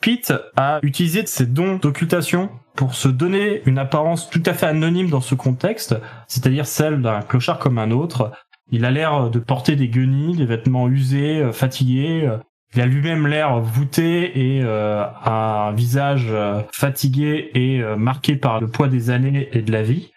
Pete 0.00 0.32
a 0.56 0.78
utilisé 0.82 1.22
de 1.22 1.28
ses 1.28 1.46
dons 1.46 1.76
d'occultation 1.76 2.50
pour 2.76 2.94
se 2.94 3.08
donner 3.08 3.62
une 3.66 3.78
apparence 3.78 4.30
tout 4.30 4.42
à 4.46 4.54
fait 4.54 4.66
anonyme 4.66 5.10
dans 5.10 5.20
ce 5.20 5.34
contexte, 5.34 5.96
c'est-à-dire 6.28 6.66
celle 6.66 7.02
d'un 7.02 7.22
clochard 7.22 7.58
comme 7.58 7.78
un 7.78 7.90
autre. 7.90 8.30
Il 8.70 8.84
a 8.84 8.90
l'air 8.90 9.30
de 9.30 9.38
porter 9.38 9.76
des 9.76 9.88
guenilles, 9.88 10.36
des 10.36 10.44
vêtements 10.44 10.88
usés, 10.88 11.40
euh, 11.40 11.52
fatigués. 11.52 12.30
Il 12.74 12.80
a 12.80 12.86
lui-même 12.86 13.26
l'air 13.26 13.60
voûté 13.60 14.56
et 14.56 14.62
euh, 14.62 15.04
un 15.24 15.72
visage 15.72 16.26
euh, 16.28 16.60
fatigué 16.70 17.50
et 17.54 17.82
marqué 17.96 18.36
par 18.36 18.60
le 18.60 18.68
poids 18.68 18.88
des 18.88 19.10
années 19.10 19.48
et 19.52 19.62
de 19.62 19.72
la 19.72 19.82
vie. 19.82 20.12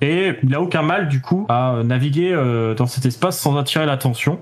Et 0.00 0.34
il 0.44 0.54
a 0.54 0.62
aucun 0.62 0.82
mal 0.82 1.08
du 1.08 1.20
coup 1.20 1.44
à 1.48 1.82
naviguer 1.84 2.32
dans 2.76 2.86
cet 2.86 3.04
espace 3.04 3.36
sans 3.36 3.56
attirer 3.58 3.84
l'attention. 3.84 4.40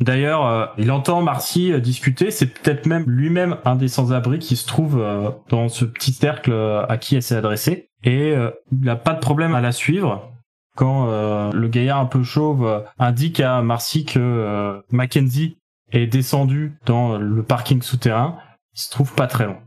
D'ailleurs, 0.00 0.46
euh, 0.46 0.66
il 0.78 0.92
entend 0.92 1.22
Marcy 1.22 1.72
euh, 1.72 1.80
discuter. 1.80 2.30
C'est 2.30 2.46
peut-être 2.46 2.86
même 2.86 3.04
lui-même 3.08 3.58
un 3.64 3.76
des 3.76 3.88
sans-abri 3.88 4.38
qui 4.38 4.56
se 4.56 4.66
trouve 4.66 5.00
euh, 5.00 5.30
dans 5.48 5.68
ce 5.68 5.84
petit 5.84 6.12
cercle 6.12 6.52
à 6.88 6.96
qui 6.98 7.16
elle 7.16 7.22
s'est 7.22 7.36
adressée. 7.36 7.90
Et 8.04 8.32
il 8.70 8.80
n'a 8.80 8.94
pas 8.94 9.12
de 9.12 9.18
problème 9.18 9.56
à 9.56 9.60
la 9.60 9.72
suivre. 9.72 10.32
Quand 10.76 11.06
le 11.52 11.68
gaillard 11.68 11.98
un 11.98 12.06
peu 12.06 12.22
chauve 12.22 12.84
indique 12.96 13.40
à 13.40 13.60
Marcy 13.60 14.04
que 14.04 14.80
Mackenzie 14.92 15.58
est 15.90 16.06
descendu 16.06 16.78
dans 16.86 17.18
le 17.18 17.42
parking 17.42 17.82
souterrain, 17.82 18.38
il 18.74 18.80
se 18.80 18.90
trouve 18.92 19.12
pas 19.14 19.26
très 19.26 19.46
loin. 19.46 19.58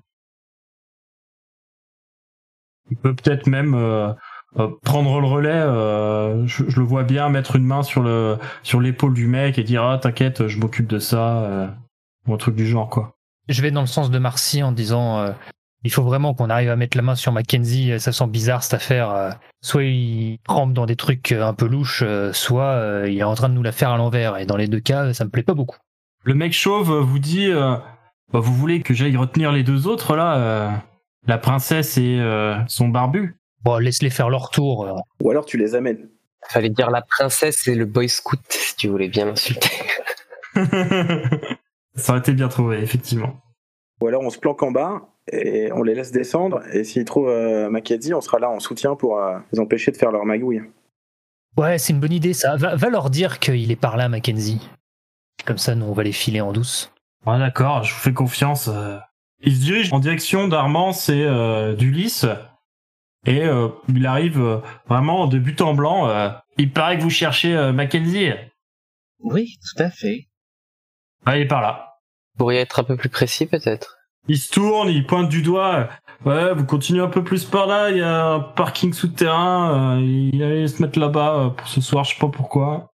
Il 2.90 2.96
peut 2.96 3.14
peut-être 3.14 3.48
même 3.48 4.16
euh, 4.60 4.68
prendre 4.84 5.20
le 5.20 5.28
relais. 5.28 5.50
euh, 5.50 6.46
je, 6.48 6.64
je 6.68 6.80
le 6.80 6.86
vois 6.86 7.04
bien 7.04 7.30
mettre 7.30 7.56
une 7.56 7.64
main 7.66 7.84
sur 7.84 8.02
le 8.02 8.38
sur 8.64 8.80
l'épaule 8.82 9.14
du 9.14 9.28
mec 9.28 9.58
et 9.58 9.64
dire 9.64 9.84
ah 9.84 9.98
t'inquiète, 9.98 10.48
je 10.48 10.60
m'occupe 10.60 10.88
de 10.88 11.00
ça 11.00 11.44
euh, 11.44 11.68
ou 12.28 12.34
un 12.34 12.38
truc 12.38 12.56
du 12.56 12.68
genre 12.68 12.90
quoi. 12.90 13.16
Je 13.50 13.62
vais 13.62 13.72
dans 13.72 13.82
le 13.82 13.88
sens 13.88 14.12
de 14.12 14.20
Marcy 14.20 14.64
en 14.64 14.72
disant 14.72 15.20
euh, 15.20 15.32
il 15.84 15.92
faut 15.92 16.04
vraiment 16.04 16.34
qu'on 16.34 16.50
arrive 16.50 16.70
à 16.70 16.76
mettre 16.76 16.96
la 16.96 17.04
main 17.04 17.16
sur 17.16 17.32
Mackenzie, 17.32 17.94
euh, 17.94 18.00
ça 18.00 18.12
sent 18.12 18.28
bizarre 18.28 18.64
cette 18.64 18.76
affaire. 18.76 19.38
Soit 19.64 19.84
il 19.84 20.40
trempe 20.48 20.74
dans 20.74 20.86
des 20.86 20.96
trucs 20.96 21.32
un 21.32 21.54
peu 21.54 21.68
louches, 21.68 22.04
soit 22.34 22.64
euh, 22.64 23.10
il 23.10 23.18
est 23.20 23.24
en 23.24 23.36
train 23.36 23.50
de 23.50 23.54
nous 23.54 23.64
la 23.64 23.72
faire 23.72 23.92
à 23.92 23.98
l'envers. 23.98 24.38
Et 24.38 24.46
dans 24.46 24.58
les 24.58 24.68
deux 24.68 24.80
cas, 24.80 25.14
ça 25.14 25.24
me 25.24 25.30
plaît 25.30 25.44
pas 25.44 25.54
beaucoup. 25.54 25.78
Le 26.24 26.34
mec 26.34 26.54
chauve 26.54 26.92
vous 26.92 27.20
dit 27.20 27.50
euh, 27.50 27.76
bah, 28.32 28.40
vous 28.40 28.54
voulez 28.54 28.82
que 28.82 28.94
j'aille 28.94 29.18
retenir 29.18 29.52
les 29.52 29.64
deux 29.64 29.88
autres 29.88 30.16
là, 30.16 30.36
euh, 30.38 30.70
la 31.28 31.38
princesse 31.38 31.98
et 31.98 32.20
euh, 32.20 32.58
son 32.68 32.90
barbu? 32.90 33.38
Bon, 33.64 33.78
laisse-les 33.78 34.10
faire 34.10 34.30
leur 34.30 34.50
tour. 34.50 34.86
euh. 34.86 34.94
Ou 35.22 35.30
alors 35.32 35.46
tu 35.46 35.58
les 35.58 35.76
amènes. 35.76 36.10
Fallait 36.50 36.70
dire 36.70 36.90
la 36.90 37.02
princesse 37.02 37.68
et 37.68 37.76
le 37.76 37.86
boy 37.86 38.10
scout 38.10 38.40
si 38.50 38.76
tu 38.76 38.88
voulais 38.88 39.08
bien 39.10 39.26
m'insulter. 39.26 39.70
Ça 41.96 42.14
aurait 42.14 42.20
été 42.20 42.34
bien 42.34 42.48
trouvé 42.48 42.80
effectivement. 42.80 43.42
Ou 44.02 44.08
alors 44.08 44.22
on 44.24 44.30
se 44.30 44.40
planque 44.40 44.64
en 44.64 44.72
bas 44.72 45.02
et 45.32 45.72
on 45.74 45.84
les 45.84 45.94
laisse 45.94 46.12
descendre. 46.12 46.62
Et 46.74 46.84
s'ils 46.84 47.06
trouvent 47.06 47.30
euh, 47.30 47.70
Mackenzie, 47.70 48.14
on 48.14 48.22
sera 48.22 48.40
là 48.40 48.50
en 48.50 48.60
soutien 48.60 48.96
pour 48.96 49.20
euh, 49.20 49.38
les 49.52 49.60
empêcher 49.60 49.92
de 49.92 49.98
faire 49.98 50.12
leur 50.12 50.26
magouille. 50.26 50.62
Ouais, 51.58 51.78
c'est 51.78 51.94
une 51.94 52.00
bonne 52.00 52.14
idée 52.14 52.34
ça. 52.34 52.56
Va, 52.56 52.76
va 52.76 52.90
leur 52.90 53.10
dire 53.10 53.40
qu'il 53.40 53.72
est 53.72 53.76
par 53.76 53.98
là, 53.98 54.10
Mackenzie. 54.10 54.68
Comme 55.46 55.58
ça, 55.58 55.76
nous, 55.76 55.86
on 55.86 55.94
va 55.94 56.04
les 56.04 56.12
filer 56.12 56.42
en 56.42 56.54
douce. 56.54 56.92
Ouais, 57.26 57.38
d'accord, 57.38 57.84
je 57.84 57.94
vous 57.94 58.00
fais 58.00 58.14
confiance. 58.14 58.68
euh. 58.68 58.98
Il 59.42 59.56
se 59.56 59.62
dirige 59.62 59.92
en 59.92 60.00
direction 60.00 60.48
d'Armance 60.48 61.10
et 61.10 61.24
euh, 61.24 61.74
d'Ulysse. 61.76 62.26
Et 63.26 63.44
euh, 63.44 63.70
il 63.88 64.06
arrive 64.06 64.42
euh, 64.42 64.58
vraiment 64.88 65.28
de 65.28 65.38
but 65.38 65.62
en 65.62 65.74
blanc. 65.74 66.08
euh, 66.10 66.30
il 66.58 66.72
paraît 66.72 66.98
que 66.98 67.04
vous 67.04 67.10
cherchez 67.10 67.56
euh, 67.56 67.72
Mackenzie. 67.72 68.32
Oui, 69.20 69.58
tout 69.62 69.84
à 69.84 69.90
fait. 69.92 70.28
Ah, 71.26 71.38
il 71.38 71.44
est 71.44 71.48
par 71.48 71.62
là. 71.62 71.96
Vous 72.34 72.40
pourriez 72.46 72.60
être 72.60 72.80
un 72.80 72.84
peu 72.84 72.96
plus 72.98 73.10
précis 73.10 73.46
peut-être 73.46 73.98
Il 74.28 74.38
se 74.38 74.52
tourne, 74.52 74.90
il 74.90 75.06
pointe 75.06 75.30
du 75.30 75.44
doigt. 75.44 75.90
Ouais, 76.26 76.54
vous 76.54 76.66
continuez 76.66 77.02
un 77.02 77.08
peu 77.10 77.24
plus 77.24 77.46
par 77.46 77.66
là, 77.68 77.90
il 77.90 77.98
y 77.98 78.02
a 78.02 78.26
un 78.34 78.40
parking 78.40 78.94
souterrain, 78.94 79.98
euh, 79.98 80.02
il 80.02 80.42
allait 80.44 80.68
se 80.68 80.82
mettre 80.82 81.00
là-bas 81.00 81.36
euh, 81.36 81.50
pour 81.50 81.68
ce 81.68 81.82
soir, 81.82 82.04
je 82.04 82.14
sais 82.14 82.20
pas 82.20 82.28
pourquoi. 82.30 82.90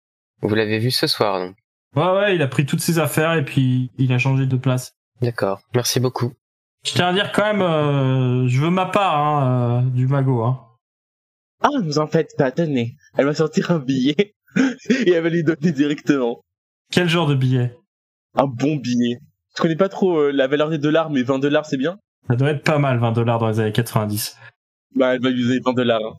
Vous 0.42 0.54
l'avez 0.56 0.78
vu 0.80 0.92
ce 0.92 1.08
soir, 1.08 1.40
donc. 1.40 1.56
Ouais, 1.96 2.12
ouais, 2.12 2.36
il 2.36 2.42
a 2.42 2.48
pris 2.48 2.66
toutes 2.66 2.82
ses 2.82 3.00
affaires 3.00 3.34
et 3.34 3.46
puis 3.46 3.92
il 3.98 4.12
a 4.12 4.18
changé 4.18 4.46
de 4.46 4.58
place. 4.58 4.94
D'accord. 5.22 5.62
Merci 5.74 6.00
beaucoup. 6.02 6.34
Je 6.86 6.92
tiens 6.94 7.08
à 7.08 7.14
dire 7.14 7.32
quand 7.32 7.46
même, 7.46 7.62
euh, 7.62 8.48
je 8.48 8.60
veux 8.60 8.70
ma 8.70 8.86
part 8.86 9.18
hein, 9.18 9.84
euh, 9.86 9.90
du 9.90 10.08
magot. 10.08 10.44
Hein. 10.44 10.60
Ah, 11.62 11.70
vous 11.82 11.98
en 12.00 12.08
faites 12.08 12.32
pas, 12.38 12.52
tenez. 12.52 12.96
Elle 13.18 13.26
va 13.26 13.34
sortir 13.34 13.72
un 13.72 13.80
billet 13.80 14.36
et 14.90 15.12
elle 15.12 15.24
va 15.24 15.30
lui 15.30 15.44
donner 15.44 15.72
directement. 15.72 16.42
Quel 16.92 17.08
genre 17.08 17.28
de 17.28 17.36
billet? 17.36 17.78
Un 18.36 18.48
bon 18.48 18.76
billet. 18.76 19.20
Je 19.56 19.62
connais 19.62 19.76
pas 19.78 19.88
trop 19.90 20.18
euh, 20.18 20.32
la 20.32 20.48
valeur 20.48 20.70
des 20.70 20.78
dollars, 20.78 21.10
mais 21.10 21.24
20 21.24 21.40
dollars 21.40 21.66
c'est 21.66 21.78
bien? 21.78 21.98
Ça 22.28 22.36
doit 22.36 22.50
être 22.52 22.64
pas 22.64 22.80
mal, 22.80 23.00
20 23.00 23.12
dollars 23.14 23.40
dans 23.40 23.48
les 23.50 23.60
années 23.60 23.72
90. 23.72 24.38
Bah, 24.96 25.16
elle 25.16 25.22
va 25.22 25.30
lui 25.30 25.44
donner 25.44 25.60
20 25.64 25.74
dollars. 25.74 26.02
hein. 26.04 26.18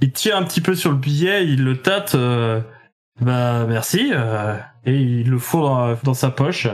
Il 0.00 0.12
tire 0.12 0.36
un 0.36 0.42
petit 0.44 0.60
peu 0.60 0.74
sur 0.74 0.90
le 0.90 0.96
billet, 0.96 1.46
il 1.46 1.64
le 1.64 1.80
tâte. 1.80 2.14
euh, 2.16 2.60
bah 3.20 3.66
merci. 3.66 4.10
euh, 4.12 4.56
et 4.84 4.96
il 4.96 5.30
le 5.30 5.38
fout 5.38 5.62
dans, 5.62 5.94
dans 6.02 6.14
sa 6.14 6.30
poche. 6.30 6.66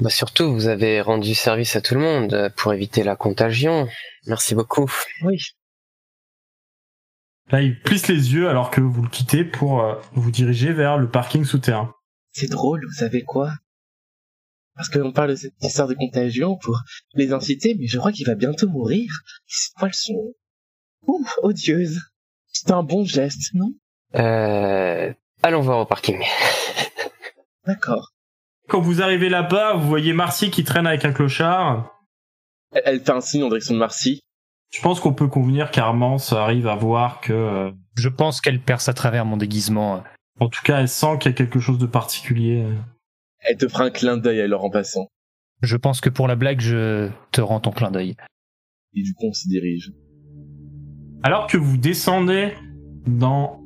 Bah 0.00 0.10
surtout, 0.10 0.52
vous 0.52 0.66
avez 0.66 1.00
rendu 1.00 1.34
service 1.34 1.76
à 1.76 1.80
tout 1.80 1.94
le 1.94 2.00
monde 2.00 2.34
euh, 2.34 2.50
pour 2.56 2.72
éviter 2.72 3.04
la 3.04 3.16
contagion. 3.16 3.86
Merci 4.26 4.54
beaucoup. 4.54 4.90
Oui. 5.22 5.38
Là, 7.50 7.60
il 7.60 7.78
plisse 7.80 8.08
les 8.08 8.32
yeux 8.32 8.48
alors 8.48 8.70
que 8.70 8.80
vous 8.80 9.02
le 9.02 9.08
quittez 9.08 9.44
pour 9.44 9.82
euh, 9.82 9.94
vous 10.14 10.30
diriger 10.30 10.72
vers 10.72 10.96
le 10.96 11.10
parking 11.10 11.44
souterrain. 11.44 11.94
C'est 12.32 12.50
drôle, 12.50 12.84
vous 12.84 12.94
savez 12.98 13.22
quoi? 13.22 13.52
Parce 14.74 14.88
qu'on 14.88 15.12
parle 15.12 15.30
de 15.30 15.34
cette 15.34 15.52
histoire 15.62 15.86
de 15.86 15.94
contagion 15.94 16.56
pour 16.56 16.80
les 17.12 17.32
inciter, 17.32 17.76
mais 17.78 17.86
je 17.86 17.98
crois 17.98 18.10
qu'il 18.10 18.26
va 18.26 18.34
bientôt 18.34 18.68
mourir. 18.68 19.10
Ses 19.46 19.70
poils 19.78 19.94
sont... 19.94 20.34
Ouh, 21.06 21.26
odieuses. 21.42 22.00
C'est 22.46 22.70
un 22.70 22.82
bon 22.82 23.04
geste, 23.04 23.52
non? 23.54 23.74
Euh, 24.14 25.12
allons 25.42 25.60
voir 25.60 25.80
au 25.80 25.86
parking. 25.86 26.22
D'accord. 27.66 28.12
Quand 28.72 28.80
vous 28.80 29.02
arrivez 29.02 29.28
là-bas, 29.28 29.74
vous 29.74 29.86
voyez 29.86 30.14
Marcy 30.14 30.50
qui 30.50 30.64
traîne 30.64 30.86
avec 30.86 31.04
un 31.04 31.12
clochard. 31.12 31.94
Elle, 32.74 32.82
elle 32.86 33.00
fait 33.00 33.10
un 33.10 33.20
signe 33.20 33.42
en 33.42 33.48
direction 33.48 33.74
de 33.74 33.78
Marcy. 33.78 34.22
Je 34.72 34.80
pense 34.80 34.98
qu'on 34.98 35.12
peut 35.12 35.28
convenir 35.28 35.70
qu'Armance 35.70 36.32
arrive 36.32 36.66
à 36.66 36.74
voir 36.74 37.20
que, 37.20 37.34
euh, 37.34 37.70
Je 37.98 38.08
pense 38.08 38.40
qu'elle 38.40 38.62
perce 38.62 38.88
à 38.88 38.94
travers 38.94 39.26
mon 39.26 39.36
déguisement. 39.36 40.02
en 40.40 40.48
tout 40.48 40.62
cas, 40.64 40.80
elle 40.80 40.88
sent 40.88 41.18
qu'il 41.20 41.30
y 41.30 41.34
a 41.34 41.36
quelque 41.36 41.60
chose 41.60 41.76
de 41.76 41.84
particulier. 41.84 42.66
Elle 43.40 43.58
te 43.58 43.68
fera 43.68 43.84
un 43.84 43.90
clin 43.90 44.16
d'œil 44.16 44.40
alors 44.40 44.64
en 44.64 44.70
passant. 44.70 45.06
Je 45.60 45.76
pense 45.76 46.00
que 46.00 46.08
pour 46.08 46.26
la 46.26 46.34
blague, 46.34 46.60
je 46.60 47.10
te 47.30 47.42
rends 47.42 47.60
ton 47.60 47.72
clin 47.72 47.90
d'œil. 47.90 48.16
Et 48.94 49.02
du 49.02 49.12
coup, 49.12 49.26
on 49.28 49.34
se 49.34 49.48
dirige. 49.48 49.92
Alors 51.22 51.46
que 51.46 51.58
vous 51.58 51.76
descendez 51.76 52.54
dans 53.06 53.60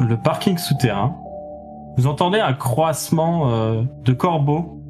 le 0.00 0.20
parking 0.20 0.58
souterrain, 0.58 1.18
vous 1.96 2.06
entendez 2.06 2.40
un 2.40 2.54
croissement 2.54 3.50
euh, 3.50 3.82
de 4.04 4.12
corbeaux? 4.12 4.80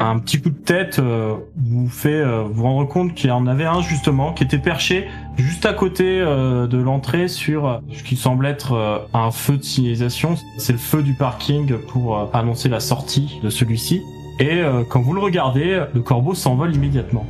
Un 0.00 0.18
petit 0.18 0.40
coup 0.40 0.50
de 0.50 0.58
tête 0.58 0.98
euh, 0.98 1.36
vous 1.54 1.88
fait 1.88 2.08
euh, 2.14 2.42
vous 2.50 2.64
rendre 2.64 2.88
compte 2.88 3.14
qu'il 3.14 3.28
y 3.28 3.32
en 3.32 3.46
avait 3.46 3.66
un 3.66 3.82
justement 3.82 4.32
qui 4.32 4.42
était 4.42 4.58
perché 4.58 5.06
juste 5.36 5.64
à 5.64 5.74
côté 5.74 6.18
de 6.20 6.78
l'entrée 6.78 7.28
sur 7.28 7.80
ce 7.92 8.02
qui 8.02 8.16
semble 8.16 8.46
être 8.46 9.06
un 9.14 9.30
feu 9.30 9.58
de 9.58 9.62
signalisation. 9.62 10.34
C'est 10.58 10.72
le 10.72 10.78
feu 10.78 11.02
du 11.02 11.14
parking 11.14 11.76
pour 11.88 12.30
annoncer 12.34 12.68
la 12.68 12.80
sortie 12.80 13.38
de 13.42 13.50
celui-ci. 13.50 14.02
Et 14.40 14.62
quand 14.90 15.00
vous 15.00 15.12
le 15.14 15.20
regardez, 15.20 15.84
le 15.94 16.00
corbeau 16.00 16.34
s'envole 16.34 16.74
immédiatement. 16.74 17.26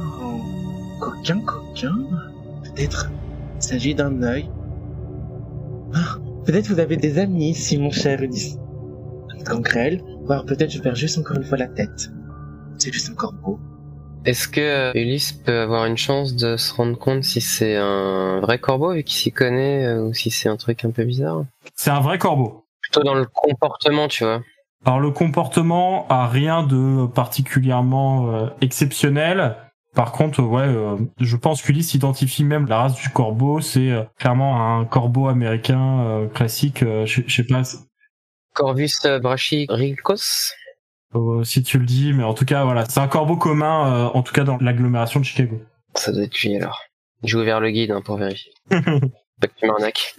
Oh, 0.00 0.40
coquin, 0.98 1.40
coquin. 1.40 1.94
Peut-être 2.64 3.10
il 3.58 3.62
s'agit 3.62 3.94
d'un 3.94 4.22
œil. 4.22 4.48
Ah, 5.94 6.16
peut-être 6.44 6.68
vous 6.68 6.78
avez 6.78 6.96
des 6.96 7.18
amis 7.18 7.50
ici, 7.50 7.76
mon 7.76 7.90
cher 7.90 8.22
Ulysse. 8.22 8.56
Gangrel, 9.44 10.02
voire 10.24 10.44
peut-être 10.44 10.70
je 10.70 10.80
perds 10.80 10.94
juste 10.94 11.18
encore 11.18 11.36
une 11.36 11.44
fois 11.44 11.58
la 11.58 11.68
tête. 11.68 12.10
C'est 12.78 12.92
juste 12.92 13.10
un 13.10 13.14
corbeau. 13.14 13.58
Est-ce 14.24 14.46
que 14.46 14.96
Ulysse 14.96 15.32
peut 15.32 15.58
avoir 15.58 15.86
une 15.86 15.96
chance 15.96 16.36
de 16.36 16.56
se 16.56 16.72
rendre 16.74 16.98
compte 16.98 17.24
si 17.24 17.40
c'est 17.40 17.76
un 17.76 18.40
vrai 18.40 18.58
corbeau 18.58 18.92
vu 18.92 19.02
qu'il 19.02 19.16
s'y 19.16 19.32
connaît 19.32 19.86
euh, 19.86 20.04
ou 20.04 20.12
si 20.12 20.30
c'est 20.30 20.48
un 20.48 20.56
truc 20.56 20.84
un 20.84 20.90
peu 20.90 21.04
bizarre? 21.04 21.44
C'est 21.74 21.90
un 21.90 22.00
vrai 22.00 22.18
corbeau. 22.18 22.64
Plutôt 22.82 23.02
dans 23.02 23.14
le 23.14 23.26
comportement, 23.26 24.06
tu 24.06 24.24
vois. 24.24 24.42
Alors 24.84 25.00
le 25.00 25.10
comportement 25.10 26.06
a 26.08 26.28
rien 26.28 26.62
de 26.62 27.06
particulièrement 27.06 28.34
euh, 28.34 28.46
exceptionnel. 28.60 29.56
Par 29.98 30.12
contre, 30.12 30.44
ouais, 30.44 30.62
euh, 30.62 30.96
je 31.18 31.36
pense 31.36 31.60
qu'Ulysse 31.60 31.92
identifie 31.92 32.44
même 32.44 32.68
la 32.68 32.82
race 32.82 32.94
du 32.94 33.08
corbeau. 33.08 33.60
C'est 33.60 33.90
euh, 33.90 34.04
clairement 34.16 34.78
un 34.78 34.84
corbeau 34.84 35.26
américain 35.26 36.04
euh, 36.06 36.28
classique. 36.28 36.84
euh, 36.84 37.04
je 37.04 37.22
je 37.26 37.34
sais 37.34 37.42
pas 37.42 37.62
Corvus 38.54 38.92
brachyrhynchos 39.20 40.52
euh, 41.16 41.42
si 41.42 41.64
tu 41.64 41.80
le 41.80 41.84
dis, 41.84 42.12
mais 42.12 42.22
en 42.22 42.32
tout 42.32 42.44
cas, 42.44 42.62
voilà, 42.62 42.84
c'est 42.88 43.00
un 43.00 43.08
corbeau 43.08 43.36
commun, 43.36 43.92
euh, 43.92 44.04
en 44.14 44.22
tout 44.22 44.32
cas 44.32 44.44
dans 44.44 44.56
l'agglomération 44.58 45.18
de 45.18 45.24
Chicago. 45.24 45.60
Ça 45.96 46.12
doit 46.12 46.22
être 46.22 46.40
lui 46.42 46.54
alors. 46.54 46.80
J'ai 47.24 47.36
ouvert 47.36 47.58
le 47.58 47.70
guide 47.72 47.90
hein, 47.90 48.00
pour 48.00 48.18
vérifier. 48.18 48.52
Pas 48.70 49.48
que 49.48 49.58
tu 49.58 49.66
m'arnaques. 49.66 50.14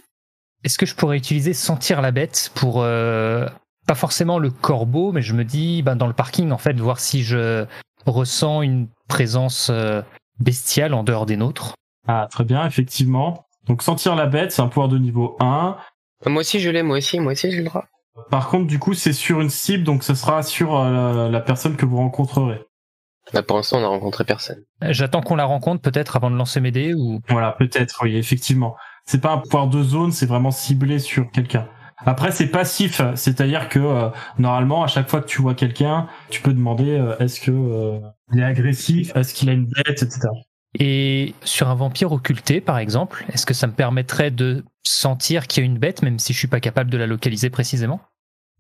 Est-ce 0.66 0.78
que 0.78 0.86
je 0.86 0.94
pourrais 0.94 1.16
utiliser 1.16 1.54
sentir 1.54 2.02
la 2.02 2.12
bête 2.12 2.52
pour 2.54 2.82
euh, 2.84 3.48
pas 3.88 3.96
forcément 3.96 4.40
le 4.40 4.50
corbeau, 4.50 5.14
mais 5.14 5.22
je 5.22 5.34
me 5.34 5.46
dis 5.46 5.84
ben, 5.84 5.96
dans 5.96 6.08
le 6.08 6.14
parking 6.14 6.52
en 6.52 6.58
fait 6.58 6.78
voir 6.78 7.00
si 7.00 7.24
je 7.24 7.66
ressens 8.06 8.62
une 8.62 8.88
présence 9.08 9.70
euh, 9.70 10.02
bestiale 10.40 10.94
en 10.94 11.04
dehors 11.04 11.26
des 11.26 11.38
nôtres. 11.38 11.76
ah, 12.08 12.28
très 12.32 12.44
bien, 12.44 12.66
effectivement. 12.66 13.46
Donc 13.68 13.84
sentir 13.84 14.16
la 14.16 14.26
bête, 14.26 14.52
c'est 14.52 14.62
un 14.62 14.68
pouvoir 14.68 14.88
de 14.88 14.98
niveau 14.98 15.36
1. 15.40 15.78
Euh, 16.26 16.30
Moi 16.30 16.42
aussi 16.42 16.60
je 16.60 16.70
l'ai, 16.70 16.82
moi 16.82 16.98
aussi, 16.98 17.20
moi 17.20 17.34
aussi 17.34 17.52
j'ai 17.52 17.58
le 17.60 17.66
droit. 17.66 17.86
Par 18.32 18.50
contre, 18.50 18.68
du 18.68 18.80
coup, 18.80 18.94
c'est 18.94 19.14
sur 19.14 19.40
une 19.42 19.50
cible, 19.50 19.84
donc 19.84 20.04
ce 20.04 20.14
sera 20.16 20.44
sur 20.44 20.78
euh, 20.78 21.30
la, 21.30 21.40
personne 21.40 21.76
que 21.78 21.86
vous 21.86 21.98
rencontrerez. 21.98 22.62
Bah, 23.34 23.44
pour 23.44 23.58
l'instant 23.58 23.78
on 23.80 23.84
a 23.84 23.88
rencontré 23.88 24.24
personne. 24.26 24.64
J'attends 24.82 25.22
qu'on 25.22 25.36
la 25.36 25.46
rencontre 25.46 25.82
peut-être 25.82 26.16
avant 26.16 26.32
de 26.32 26.36
lancer 26.36 26.60
mes 26.60 26.72
dés 26.72 26.94
ou 26.96 27.22
Voilà, 27.30 27.52
peut-être, 27.52 28.00
oui, 28.04 28.18
effectivement. 28.18 28.76
C'est 29.06 29.22
pas 29.22 29.32
un 29.32 29.38
pouvoir 29.38 29.68
de 29.68 29.84
zone, 29.84 30.12
c'est 30.12 30.26
vraiment 30.26 30.52
ciblé 30.52 31.00
sur 31.00 31.30
quelqu'un. 31.32 31.68
Après, 32.06 32.32
c'est 32.32 32.48
passif, 32.48 33.02
c'est-à-dire 33.16 33.70
que 33.70 33.80
euh, 33.80 34.10
normalement, 34.38 34.84
à 34.84 34.88
chaque 34.88 35.10
fois 35.10 35.22
que 35.22 35.28
tu 35.28 35.42
vois 35.42 35.54
quelqu'un, 35.54 36.08
tu 36.30 36.42
peux 36.42 36.54
demander 36.54 36.98
euh, 36.98 37.18
est-ce 37.20 37.42
que 37.42 37.52
euh, 37.52 38.00
il 38.34 38.40
est 38.40 38.44
agressif, 38.44 39.16
est-ce 39.16 39.34
qu'il 39.34 39.50
a 39.50 39.54
une 39.54 39.66
bête, 39.66 40.02
etc. 40.02 40.30
Et 40.78 41.34
sur 41.44 41.68
un 41.68 41.76
vampire 41.76 42.12
occulté, 42.12 42.62
par 42.62 42.78
exemple, 42.78 43.26
est-ce 43.34 43.46
que 43.46 43.54
ça 43.54 43.68
me 43.68 43.74
permettrait 43.74 44.32
de 44.32 44.64
sentir 44.84 45.48
qu'il 45.48 45.64
y 45.64 45.66
a 45.66 45.70
une 45.70 45.80
bête, 45.80 46.04
même 46.04 46.20
si 46.20 46.34
je 46.34 46.38
suis 46.38 46.48
pas 46.48 46.60
capable 46.60 46.90
de 46.90 46.98
la 46.98 47.08
localiser 47.08 47.50
précisément? 47.50 48.02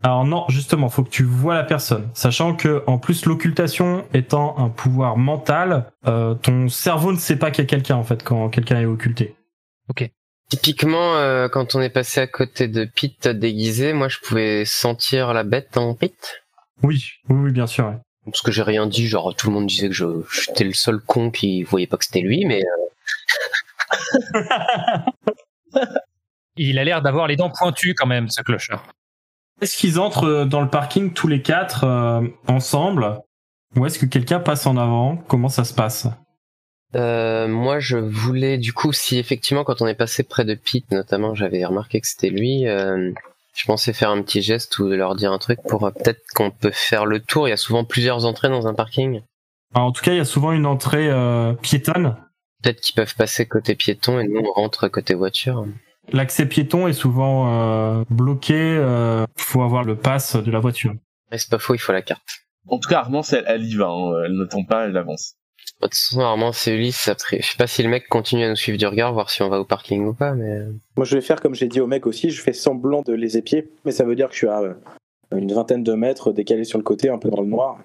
Alors 0.01 0.23
non, 0.25 0.45
justement, 0.47 0.87
faut 0.87 1.03
que 1.03 1.09
tu 1.09 1.23
vois 1.23 1.55
la 1.55 1.63
personne, 1.63 2.09
sachant 2.13 2.55
que 2.55 2.83
en 2.87 2.97
plus 2.97 3.25
l'occultation 3.25 4.05
étant 4.13 4.57
un 4.57 4.69
pouvoir 4.69 5.17
mental, 5.17 5.91
euh, 6.07 6.35
ton 6.35 6.69
cerveau 6.69 7.11
ne 7.11 7.17
sait 7.17 7.35
pas 7.35 7.51
qu'il 7.51 7.63
y 7.63 7.67
a 7.67 7.69
quelqu'un 7.69 7.97
en 7.97 8.03
fait 8.03 8.23
quand 8.23 8.47
quelqu'un 8.49 8.79
est 8.79 8.85
occulté. 8.85 9.35
Typiquement, 10.49 11.15
euh, 11.17 11.47
quand 11.47 11.75
on 11.75 11.81
est 11.81 11.89
passé 11.89 12.19
à 12.21 12.27
côté 12.27 12.67
de 12.67 12.85
Pete 12.85 13.27
déguisé, 13.27 13.93
moi 13.93 14.07
je 14.07 14.17
pouvais 14.19 14.65
sentir 14.65 15.33
la 15.33 15.43
bête 15.43 15.77
en 15.77 15.93
Pete. 15.93 16.41
Oui, 16.81 17.05
oui, 17.29 17.37
oui, 17.45 17.51
bien 17.51 17.67
sûr. 17.67 17.87
ouais. 17.87 17.97
Parce 18.25 18.41
que 18.41 18.51
j'ai 18.51 18.63
rien 18.63 18.87
dit, 18.87 19.07
genre 19.07 19.35
tout 19.35 19.47
le 19.47 19.53
monde 19.53 19.67
disait 19.67 19.87
que 19.89 19.93
je- 19.93 20.21
j'étais 20.31 20.63
le 20.63 20.73
seul 20.73 20.99
con 21.01 21.29
qui 21.31 21.63
voyait 21.63 21.87
pas 21.87 21.97
que 21.97 22.05
c'était 22.05 22.21
lui, 22.21 22.45
mais 22.45 22.63
euh, 22.63 24.39
Il 26.57 26.77
a 26.79 26.83
l'air 26.83 27.01
d'avoir 27.01 27.27
les 27.27 27.35
dents 27.35 27.49
pointues 27.51 27.93
quand 27.95 28.05
même, 28.07 28.27
ce 28.29 28.41
clochard. 28.41 28.85
Est-ce 29.61 29.77
qu'ils 29.77 29.99
entrent 29.99 30.25
euh, 30.25 30.45
dans 30.45 30.61
le 30.61 30.69
parking 30.69 31.13
tous 31.13 31.27
les 31.27 31.41
quatre 31.41 31.83
euh, 31.85 32.21
ensemble, 32.47 33.19
ou 33.75 33.85
est-ce 33.85 33.99
que 33.99 34.05
quelqu'un 34.05 34.39
passe 34.39 34.65
en 34.65 34.77
avant? 34.77 35.15
Comment 35.27 35.49
ça 35.49 35.63
se 35.63 35.73
passe? 35.73 36.07
Euh, 36.95 37.47
moi 37.47 37.79
je 37.79 37.97
voulais 37.97 38.57
du 38.57 38.73
coup, 38.73 38.91
si 38.93 39.17
effectivement 39.17 39.63
quand 39.63 39.81
on 39.81 39.87
est 39.87 39.95
passé 39.95 40.23
près 40.23 40.45
de 40.45 40.55
Pete, 40.55 40.91
notamment, 40.91 41.35
j'avais 41.35 41.63
remarqué 41.65 42.01
que 42.01 42.07
c'était 42.07 42.29
lui, 42.29 42.67
euh, 42.67 43.11
je 43.55 43.65
pensais 43.65 43.93
faire 43.93 44.09
un 44.09 44.21
petit 44.21 44.41
geste 44.41 44.77
ou 44.79 44.87
leur 44.87 45.15
dire 45.15 45.31
un 45.31 45.37
truc 45.37 45.59
pour 45.67 45.85
euh, 45.85 45.91
peut-être 45.91 46.21
qu'on 46.35 46.51
peut 46.51 46.71
faire 46.73 47.05
le 47.05 47.19
tour. 47.19 47.47
Il 47.47 47.51
y 47.51 47.53
a 47.53 47.57
souvent 47.57 47.83
plusieurs 47.83 48.25
entrées 48.25 48.49
dans 48.49 48.67
un 48.67 48.73
parking. 48.73 49.21
Alors, 49.75 49.87
En 49.87 49.91
tout 49.91 50.01
cas, 50.01 50.11
il 50.13 50.17
y 50.17 50.21
a 50.21 50.25
souvent 50.25 50.51
une 50.51 50.65
entrée 50.65 51.09
euh, 51.09 51.53
piétonne. 51.53 52.15
Peut-être 52.63 52.81
qu'ils 52.81 52.95
peuvent 52.95 53.15
passer 53.15 53.47
côté 53.47 53.75
piéton 53.75 54.19
et 54.19 54.27
nous 54.27 54.39
on 54.41 54.51
rentre 54.53 54.87
côté 54.87 55.13
voiture. 55.13 55.65
L'accès 56.11 56.47
piéton 56.47 56.87
est 56.87 56.93
souvent 56.93 57.53
euh, 57.99 58.03
bloqué. 58.09 58.55
euh, 58.55 59.25
faut 59.37 59.61
avoir 59.61 59.83
le 59.83 59.95
pass 59.95 60.35
de 60.35 60.51
la 60.51 60.59
voiture. 60.59 60.93
Mais 61.31 61.37
c'est 61.37 61.51
pas 61.51 61.59
faux, 61.59 61.75
il 61.75 61.79
faut 61.79 61.93
la 61.93 62.01
carte. 62.01 62.23
En 62.67 62.79
tout 62.79 62.89
cas, 62.89 62.99
Armand, 62.99 63.21
elle, 63.31 63.43
elle 63.47 63.63
y 63.63 63.75
va. 63.75 63.87
hein. 63.89 64.11
Elle 64.25 64.37
n'attend 64.37 64.63
pas, 64.63 64.85
elle 64.87 64.97
avance. 64.97 65.35
De 65.81 65.87
toute 65.87 65.95
façon, 65.95 66.19
normalement, 66.19 66.51
c'est 66.51 66.75
Ulysse. 66.75 67.07
Après, 67.07 67.41
je 67.41 67.51
sais 67.51 67.57
pas 67.57 67.67
si 67.67 67.83
le 67.83 67.89
mec 67.89 68.09
continue 68.09 68.43
à 68.43 68.49
nous 68.49 68.55
suivre 68.55 68.77
du 68.77 68.85
regard, 68.85 69.13
voir 69.13 69.29
si 69.29 69.41
on 69.41 69.49
va 69.49 69.59
au 69.59 69.65
parking 69.65 70.05
ou 70.05 70.13
pas, 70.13 70.33
mais 70.33 70.65
Moi, 70.97 71.05
je 71.05 71.15
vais 71.15 71.21
faire 71.21 71.41
comme 71.41 71.55
j'ai 71.55 71.67
dit 71.67 71.79
au 71.79 71.87
mec 71.87 72.05
aussi, 72.05 72.29
je 72.29 72.41
fais 72.41 72.53
semblant 72.53 73.01
de 73.01 73.13
les 73.13 73.37
épier, 73.37 73.69
mais 73.85 73.91
ça 73.91 74.03
veut 74.03 74.15
dire 74.15 74.27
que 74.27 74.33
je 74.33 74.39
suis 74.39 74.47
à 74.47 74.59
euh, 74.59 74.73
une 75.35 75.53
vingtaine 75.53 75.83
de 75.83 75.93
mètres 75.93 76.33
décalés 76.33 76.65
sur 76.65 76.77
le 76.77 76.83
côté, 76.83 77.09
un 77.09 77.17
peu 77.17 77.29
dans 77.29 77.41
le 77.41 77.47
noir. 77.47 77.79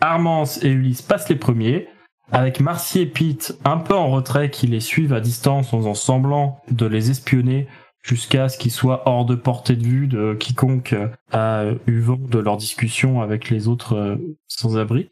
Armance 0.00 0.62
et 0.62 0.68
Ulysse 0.68 1.00
passent 1.00 1.30
les 1.30 1.36
premiers, 1.36 1.88
avec 2.32 2.60
Marcy 2.60 3.00
et 3.00 3.06
Pete 3.06 3.58
un 3.64 3.78
peu 3.78 3.94
en 3.94 4.10
retrait 4.10 4.50
qui 4.50 4.66
les 4.66 4.80
suivent 4.80 5.14
à 5.14 5.20
distance 5.20 5.72
en 5.72 5.78
faisant 5.78 5.94
semblant 5.94 6.60
de 6.70 6.86
les 6.86 7.10
espionner 7.10 7.66
jusqu'à 8.02 8.48
ce 8.48 8.58
qu'ils 8.58 8.72
soient 8.72 9.02
hors 9.06 9.24
de 9.24 9.34
portée 9.34 9.76
de 9.76 9.84
vue 9.84 10.06
de 10.06 10.34
quiconque 10.34 10.94
a 11.32 11.64
eu 11.86 12.00
vent 12.00 12.18
de 12.18 12.38
leur 12.38 12.56
discussion 12.56 13.20
avec 13.20 13.50
les 13.50 13.68
autres 13.68 13.94
euh, 13.94 14.16
sans-abri. 14.48 15.08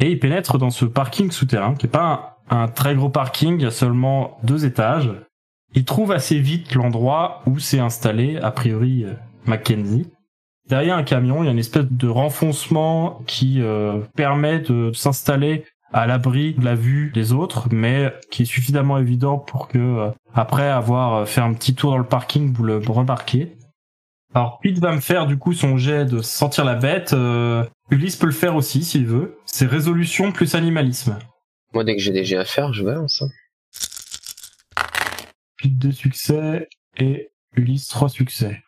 Et 0.00 0.10
ils 0.10 0.18
pénètrent 0.18 0.58
dans 0.58 0.70
ce 0.70 0.86
parking 0.86 1.30
souterrain, 1.30 1.74
qui 1.74 1.86
est 1.86 1.90
pas 1.90 2.38
un, 2.48 2.68
très 2.68 2.94
gros 2.94 3.10
parking, 3.10 3.56
il 3.58 3.62
y 3.62 3.66
a 3.66 3.70
seulement 3.70 4.38
deux 4.42 4.64
étages. 4.64 5.12
Ils 5.74 5.84
trouvent 5.84 6.12
assez 6.12 6.40
vite 6.40 6.74
l'endroit 6.74 7.42
où 7.46 7.58
s'est 7.58 7.78
installé, 7.78 8.38
a 8.38 8.50
priori, 8.50 9.04
euh, 9.04 9.12
Mackenzie. 9.44 10.08
Derrière 10.68 10.96
un 10.96 11.02
camion, 11.02 11.42
il 11.42 11.46
y 11.46 11.48
a 11.48 11.52
une 11.52 11.58
espèce 11.58 11.86
de 11.90 12.08
renfoncement 12.08 13.20
qui 13.26 13.60
euh, 13.60 14.00
permet 14.16 14.60
de 14.60 14.90
s'installer 14.94 15.64
à 15.92 16.06
l'abri 16.06 16.54
de 16.54 16.64
la 16.64 16.74
vue 16.74 17.10
des 17.12 17.32
autres, 17.32 17.68
mais 17.70 18.12
qui 18.30 18.42
est 18.42 18.46
suffisamment 18.46 18.98
évident 18.98 19.38
pour 19.38 19.68
que, 19.68 19.78
euh, 19.78 20.10
après 20.34 20.68
avoir 20.68 21.28
fait 21.28 21.40
un 21.40 21.52
petit 21.52 21.74
tour 21.74 21.90
dans 21.90 21.98
le 21.98 22.04
parking, 22.04 22.52
vous 22.52 22.64
le 22.64 22.78
remarquez. 22.78 23.56
Alors 24.34 24.60
Pete 24.60 24.78
va 24.78 24.92
me 24.94 25.00
faire 25.00 25.26
du 25.26 25.36
coup 25.36 25.52
son 25.52 25.76
jet 25.76 26.04
de 26.04 26.22
sentir 26.22 26.64
la 26.64 26.76
bête. 26.76 27.14
Ulysse 27.90 28.16
peut 28.16 28.26
le 28.26 28.32
faire 28.32 28.56
aussi 28.56 28.84
s'il 28.84 29.06
veut. 29.06 29.36
C'est 29.46 29.66
résolution 29.66 30.32
plus 30.32 30.54
animalisme. 30.54 31.18
Moi, 31.74 31.84
dès 31.84 31.96
que 31.96 32.02
j'ai 32.02 32.12
des 32.12 32.24
jets 32.24 32.36
à 32.36 32.44
faire, 32.44 32.72
je 32.72 32.84
balance. 32.84 33.22
hein. 33.22 33.28
Pete 35.58 35.76
deux 35.76 35.92
succès 35.92 36.68
et 36.96 37.30
Ulysse 37.56 37.88
trois 37.88 38.08
succès. 38.08 38.62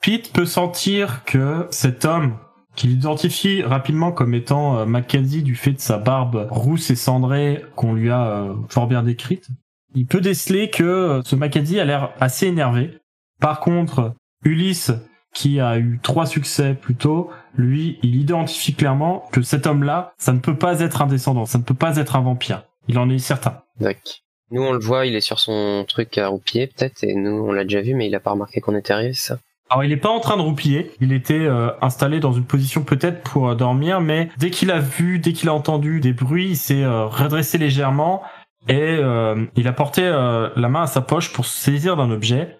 Pete 0.00 0.32
peut 0.32 0.46
sentir 0.46 1.24
que 1.24 1.66
cet 1.70 2.04
homme, 2.04 2.38
qu'il 2.76 2.92
identifie 2.92 3.62
rapidement 3.62 4.12
comme 4.12 4.34
étant 4.34 4.78
euh, 4.78 4.84
Mackenzie 4.84 5.42
du 5.42 5.56
fait 5.56 5.72
de 5.72 5.80
sa 5.80 5.98
barbe 5.98 6.46
rousse 6.50 6.90
et 6.90 6.96
cendrée 6.96 7.64
qu'on 7.74 7.94
lui 7.94 8.10
a 8.10 8.28
euh, 8.28 8.54
fort 8.68 8.86
bien 8.86 9.02
décrite, 9.02 9.48
il 9.94 10.06
peut 10.06 10.20
déceler 10.20 10.70
que 10.70 10.84
euh, 10.84 11.22
ce 11.24 11.34
Mackenzie 11.34 11.80
a 11.80 11.84
l'air 11.84 12.12
assez 12.20 12.46
énervé. 12.46 12.98
Par 13.40 13.58
contre, 13.58 14.14
Ulysse, 14.44 14.92
qui 15.34 15.60
a 15.60 15.78
eu 15.78 16.00
trois 16.02 16.26
succès 16.26 16.74
plus 16.74 16.94
tôt, 16.94 17.30
lui, 17.54 17.98
il 18.02 18.16
identifie 18.16 18.74
clairement 18.74 19.24
que 19.32 19.42
cet 19.42 19.66
homme-là, 19.66 20.12
ça 20.18 20.32
ne 20.32 20.38
peut 20.38 20.56
pas 20.56 20.80
être 20.80 21.02
un 21.02 21.06
descendant, 21.06 21.46
ça 21.46 21.58
ne 21.58 21.64
peut 21.64 21.74
pas 21.74 21.96
être 21.96 22.16
un 22.16 22.20
vampire. 22.20 22.64
Il 22.88 22.98
en 22.98 23.08
est 23.10 23.18
certain. 23.18 23.60
D'accord. 23.80 24.14
Nous, 24.50 24.62
on 24.62 24.72
le 24.72 24.78
voit, 24.78 25.06
il 25.06 25.14
est 25.14 25.20
sur 25.20 25.38
son 25.38 25.84
truc 25.86 26.16
à 26.16 26.28
roupiller, 26.28 26.66
peut-être, 26.66 27.04
et 27.04 27.14
nous, 27.14 27.46
on 27.46 27.52
l'a 27.52 27.64
déjà 27.64 27.82
vu, 27.82 27.94
mais 27.94 28.06
il 28.06 28.14
a 28.14 28.20
pas 28.20 28.30
remarqué 28.30 28.60
qu'on 28.60 28.74
était 28.74 28.92
arrivé, 28.92 29.12
c'est 29.12 29.34
ça? 29.34 29.38
Alors 29.70 29.84
il 29.84 29.92
est 29.92 29.98
pas 29.98 30.08
en 30.08 30.20
train 30.20 30.38
de 30.38 30.42
roupiller, 30.42 30.92
il 31.00 31.12
était 31.12 31.34
euh, 31.34 31.70
installé 31.82 32.20
dans 32.20 32.32
une 32.32 32.46
position 32.46 32.84
peut-être 32.84 33.20
pour 33.22 33.50
euh, 33.50 33.54
dormir, 33.54 34.00
mais 34.00 34.30
dès 34.38 34.50
qu'il 34.50 34.70
a 34.70 34.78
vu, 34.78 35.18
dès 35.18 35.34
qu'il 35.34 35.50
a 35.50 35.54
entendu 35.54 36.00
des 36.00 36.14
bruits, 36.14 36.50
il 36.50 36.56
s'est 36.56 36.84
euh, 36.84 37.04
redressé 37.04 37.58
légèrement 37.58 38.22
et 38.66 38.80
euh, 38.80 39.44
il 39.56 39.68
a 39.68 39.72
porté 39.72 40.02
euh, 40.04 40.48
la 40.56 40.68
main 40.70 40.82
à 40.82 40.86
sa 40.86 41.02
poche 41.02 41.34
pour 41.34 41.44
se 41.44 41.58
saisir 41.58 41.96
d'un 41.96 42.10
objet 42.10 42.56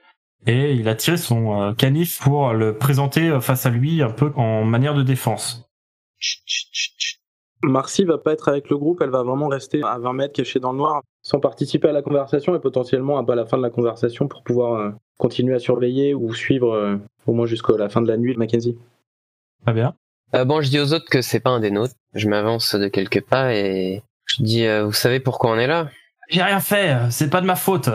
et 0.47 0.73
il 0.73 0.89
a 0.89 0.95
tiré 0.95 1.17
son 1.17 1.61
euh, 1.61 1.75
canif 1.75 2.21
pour 2.21 2.53
le 2.53 2.77
présenter 2.77 3.29
euh, 3.29 3.41
face 3.41 3.67
à 3.67 3.71
lui 3.71 4.03
un 4.03 4.11
peu 4.11 4.33
en 4.37 4.65
manière 4.65 4.95
de 4.95 5.03
défense. 5.03 5.69
Chut, 6.19 6.43
chut, 6.47 6.69
chut, 6.73 6.95
chut. 6.99 7.21
Marcy 7.63 8.05
va 8.05 8.19
pas 8.19 8.33
être 8.33 8.49
avec 8.49 8.71
le 8.71 8.79
groupe, 8.79 9.01
elle 9.03 9.11
va 9.11 9.23
vraiment 9.23 9.49
rester 9.49 9.83
à 9.83 9.99
20 9.99 10.13
mètres 10.13 10.33
cachée 10.33 10.61
dans 10.61 10.73
le 10.73 10.79
noir, 10.79 11.03
sans 11.23 11.41
participer 11.41 11.89
à 11.89 11.93
la 11.93 12.03
conversation 12.03 12.55
et 12.55 12.61
potentiellement 12.61 13.19
à 13.19 13.35
la 13.35 13.47
fin 13.47 13.57
de 13.57 13.63
la 13.63 13.71
conversation 13.71 14.29
pour 14.29 14.45
pouvoir 14.45 14.75
euh, 14.75 14.91
continuer 15.19 15.55
à 15.55 15.59
surveiller 15.59 16.15
ou 16.15 16.33
suivre 16.35 17.01
au 17.27 17.33
moins 17.33 17.47
jusqu'à 17.47 17.77
la 17.77 17.89
fin 17.89 18.01
de 18.01 18.09
la 18.09 18.17
nuit 18.17 18.37
Mackenzie. 18.37 18.79
Très 19.65 19.75
bien. 19.75 19.95
Euh, 20.35 20.45
bon, 20.45 20.61
je 20.61 20.69
dis 20.69 20.79
aux 20.79 20.93
autres 20.93 21.09
que 21.11 21.23
c'est 21.23 21.41
pas 21.41 21.51
un 21.51 21.61
des 21.61 21.71
nôtres. 21.71 21.95
Je 22.15 22.29
m'avance 22.29 22.75
de 22.75 22.89
quelques 22.89 23.23
pas 23.23 23.55
et 23.55 24.03
je 24.27 24.43
dis, 24.43 24.67
euh, 24.67 24.85
vous 24.85 24.93
savez 24.93 25.21
pourquoi 25.21 25.51
on 25.51 25.59
est 25.59 25.67
là? 25.67 25.89
J'ai 26.29 26.43
rien 26.43 26.61
fait, 26.61 27.11
c'est 27.11 27.31
pas 27.31 27.41
de 27.41 27.47
ma 27.47 27.57
faute. 27.57 27.89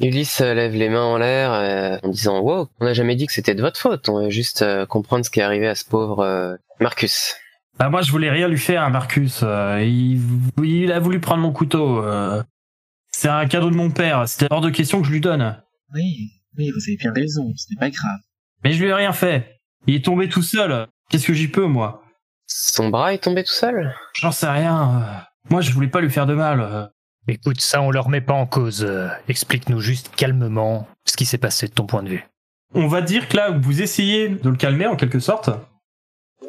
Ulysse 0.00 0.40
euh, 0.40 0.54
lève 0.54 0.74
les 0.74 0.88
mains 0.88 1.04
en 1.04 1.18
l'air 1.18 1.52
euh, 1.52 1.98
en 2.02 2.08
disant, 2.08 2.40
wow, 2.40 2.68
on 2.80 2.84
n'a 2.84 2.94
jamais 2.94 3.14
dit 3.14 3.26
que 3.26 3.32
c'était 3.32 3.54
de 3.54 3.60
votre 3.62 3.78
faute. 3.78 4.08
On 4.08 4.24
veut 4.24 4.30
juste 4.30 4.62
euh, 4.62 4.86
comprendre 4.86 5.24
ce 5.24 5.30
qui 5.30 5.40
est 5.40 5.44
arrivé 5.44 5.68
à 5.68 5.74
ce 5.74 5.84
pauvre 5.84 6.20
euh, 6.20 6.56
Marcus. 6.80 7.36
Bah 7.78 7.88
moi 7.88 8.02
je 8.02 8.10
voulais 8.10 8.30
rien 8.30 8.48
lui 8.48 8.58
faire, 8.58 8.82
hein, 8.82 8.90
Marcus. 8.90 9.40
Euh, 9.42 9.80
il, 9.82 10.20
il 10.62 10.92
a 10.92 10.98
voulu 10.98 11.20
prendre 11.20 11.42
mon 11.42 11.52
couteau. 11.52 12.02
euh. 12.04 12.42
C'est 13.10 13.28
un 13.28 13.46
cadeau 13.46 13.70
de 13.70 13.76
mon 13.76 13.90
père. 13.90 14.26
C'était 14.28 14.48
hors 14.50 14.60
de 14.60 14.70
question 14.70 15.00
que 15.00 15.06
je 15.06 15.12
lui 15.12 15.20
donne. 15.20 15.62
Oui, 15.94 16.30
oui, 16.56 16.70
vous 16.70 16.80
avez 16.88 16.96
bien 16.96 17.12
raison, 17.12 17.52
ce 17.56 17.66
n'est 17.70 17.78
pas 17.78 17.90
grave. 17.90 18.18
Mais 18.64 18.72
je 18.72 18.82
lui 18.82 18.90
ai 18.90 18.94
rien 18.94 19.12
fait. 19.12 19.60
Il 19.86 19.94
est 19.94 20.04
tombé 20.04 20.28
tout 20.28 20.42
seul. 20.42 20.86
Qu'est-ce 21.10 21.26
que 21.26 21.34
j'y 21.34 21.48
peux, 21.48 21.66
moi? 21.66 22.02
Son 22.46 22.88
bras 22.88 23.12
est 23.12 23.22
tombé 23.22 23.44
tout 23.44 23.52
seul? 23.52 23.94
J'en 24.14 24.32
sais 24.32 24.48
rien. 24.48 25.26
Moi, 25.50 25.60
je 25.60 25.72
voulais 25.72 25.88
pas 25.88 26.00
lui 26.00 26.10
faire 26.10 26.26
de 26.26 26.34
mal. 26.34 26.90
Écoute, 27.28 27.60
ça, 27.60 27.80
on 27.82 27.90
le 27.90 28.00
remet 28.00 28.20
pas 28.20 28.32
en 28.34 28.46
cause. 28.46 28.84
Euh, 28.84 29.08
Explique-nous 29.28 29.80
juste 29.80 30.14
calmement 30.16 30.88
ce 31.04 31.16
qui 31.16 31.24
s'est 31.24 31.38
passé 31.38 31.68
de 31.68 31.72
ton 31.72 31.86
point 31.86 32.02
de 32.02 32.08
vue. 32.08 32.26
On 32.74 32.88
va 32.88 33.00
dire 33.02 33.28
que 33.28 33.36
là, 33.36 33.50
vous 33.50 33.82
essayez 33.82 34.28
de 34.28 34.48
le 34.50 34.56
calmer 34.56 34.86
en 34.86 34.96
quelque 34.96 35.20
sorte. 35.20 35.50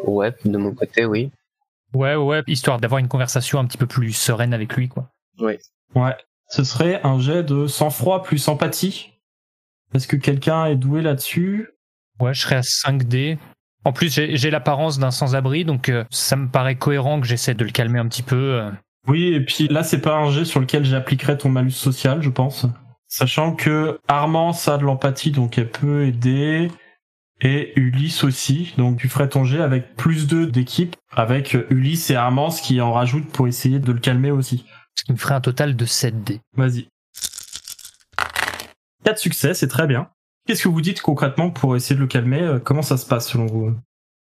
Ouais, 0.06 0.34
de 0.46 0.58
mon 0.58 0.74
côté, 0.74 1.06
oui. 1.06 1.32
Ouais, 1.94 2.16
ouais, 2.16 2.42
histoire 2.48 2.80
d'avoir 2.80 3.00
une 3.00 3.08
conversation 3.08 3.60
un 3.60 3.66
petit 3.66 3.78
peu 3.78 3.86
plus 3.86 4.14
sereine 4.14 4.54
avec 4.54 4.76
lui, 4.76 4.88
quoi. 4.90 5.10
Ouais. 5.40 5.60
Ce 6.50 6.64
serait 6.64 7.00
un 7.04 7.20
jet 7.20 7.44
de 7.44 7.68
sang-froid 7.68 8.24
plus 8.24 8.48
empathie. 8.48 9.12
Est-ce 9.94 10.08
que 10.08 10.16
quelqu'un 10.16 10.66
est 10.66 10.76
doué 10.76 11.02
là-dessus? 11.02 11.70
Ouais, 12.20 12.34
je 12.34 12.42
serais 12.42 12.56
à 12.56 12.62
5D. 12.62 13.38
En 13.86 13.92
plus, 13.94 14.12
j'ai 14.14 14.38
j'ai 14.38 14.50
l'apparence 14.50 14.98
d'un 14.98 15.12
sans-abri, 15.12 15.66
donc 15.66 15.90
euh, 15.90 16.04
ça 16.10 16.36
me 16.36 16.48
paraît 16.48 16.76
cohérent 16.76 17.20
que 17.22 17.28
j'essaie 17.28 17.54
de 17.54 17.64
le 17.64 17.72
calmer 17.72 18.00
un 18.00 18.08
petit 18.08 18.24
peu. 18.24 18.36
euh. 18.62 18.72
Oui, 19.08 19.34
et 19.34 19.42
puis 19.42 19.68
là, 19.68 19.84
c'est 19.84 20.00
pas 20.02 20.16
un 20.16 20.32
jet 20.32 20.46
sur 20.46 20.60
lequel 20.60 20.86
j'appliquerai 20.86 21.38
ton 21.38 21.50
malus 21.50 21.72
social, 21.72 22.22
je 22.22 22.30
pense. 22.30 22.66
Sachant 23.08 23.54
que 23.54 24.00
Armand, 24.08 24.54
ça 24.54 24.76
a 24.76 24.78
de 24.78 24.84
l'empathie, 24.84 25.32
donc 25.32 25.58
elle 25.58 25.70
peut 25.70 26.06
aider. 26.06 26.72
Et 27.42 27.74
Ulysse 27.78 28.24
aussi. 28.24 28.74
Donc 28.78 28.98
tu 29.00 29.10
ferais 29.10 29.28
ton 29.28 29.44
jet 29.44 29.60
avec 29.60 29.96
plus 29.98 30.28
2 30.28 30.48
d'équipe, 30.48 30.96
avec 31.12 31.58
Ulysse 31.70 32.10
et 32.10 32.16
Armand, 32.16 32.50
ce 32.50 32.62
qui 32.62 32.80
en 32.80 32.94
rajoute 32.94 33.28
pour 33.32 33.48
essayer 33.48 33.80
de 33.80 33.92
le 33.92 34.00
calmer 34.00 34.32
aussi. 34.32 34.66
Ce 34.96 35.04
qui 35.04 35.12
me 35.12 35.18
ferait 35.18 35.36
un 35.36 35.42
total 35.42 35.76
de 35.76 35.86
7D. 35.86 36.40
Vas-y. 36.56 36.88
4 39.04 39.18
succès, 39.18 39.54
c'est 39.54 39.68
très 39.68 39.88
bien. 39.88 40.08
Qu'est-ce 40.48 40.64
que 40.64 40.70
vous 40.70 40.82
dites 40.82 41.02
concrètement 41.02 41.50
pour 41.50 41.76
essayer 41.76 41.96
de 41.96 42.02
le 42.02 42.08
calmer? 42.08 42.42
Euh, 42.42 42.60
Comment 42.60 42.82
ça 42.82 42.96
se 42.98 43.06
passe 43.06 43.30
selon 43.30 43.48
vous? 43.48 43.76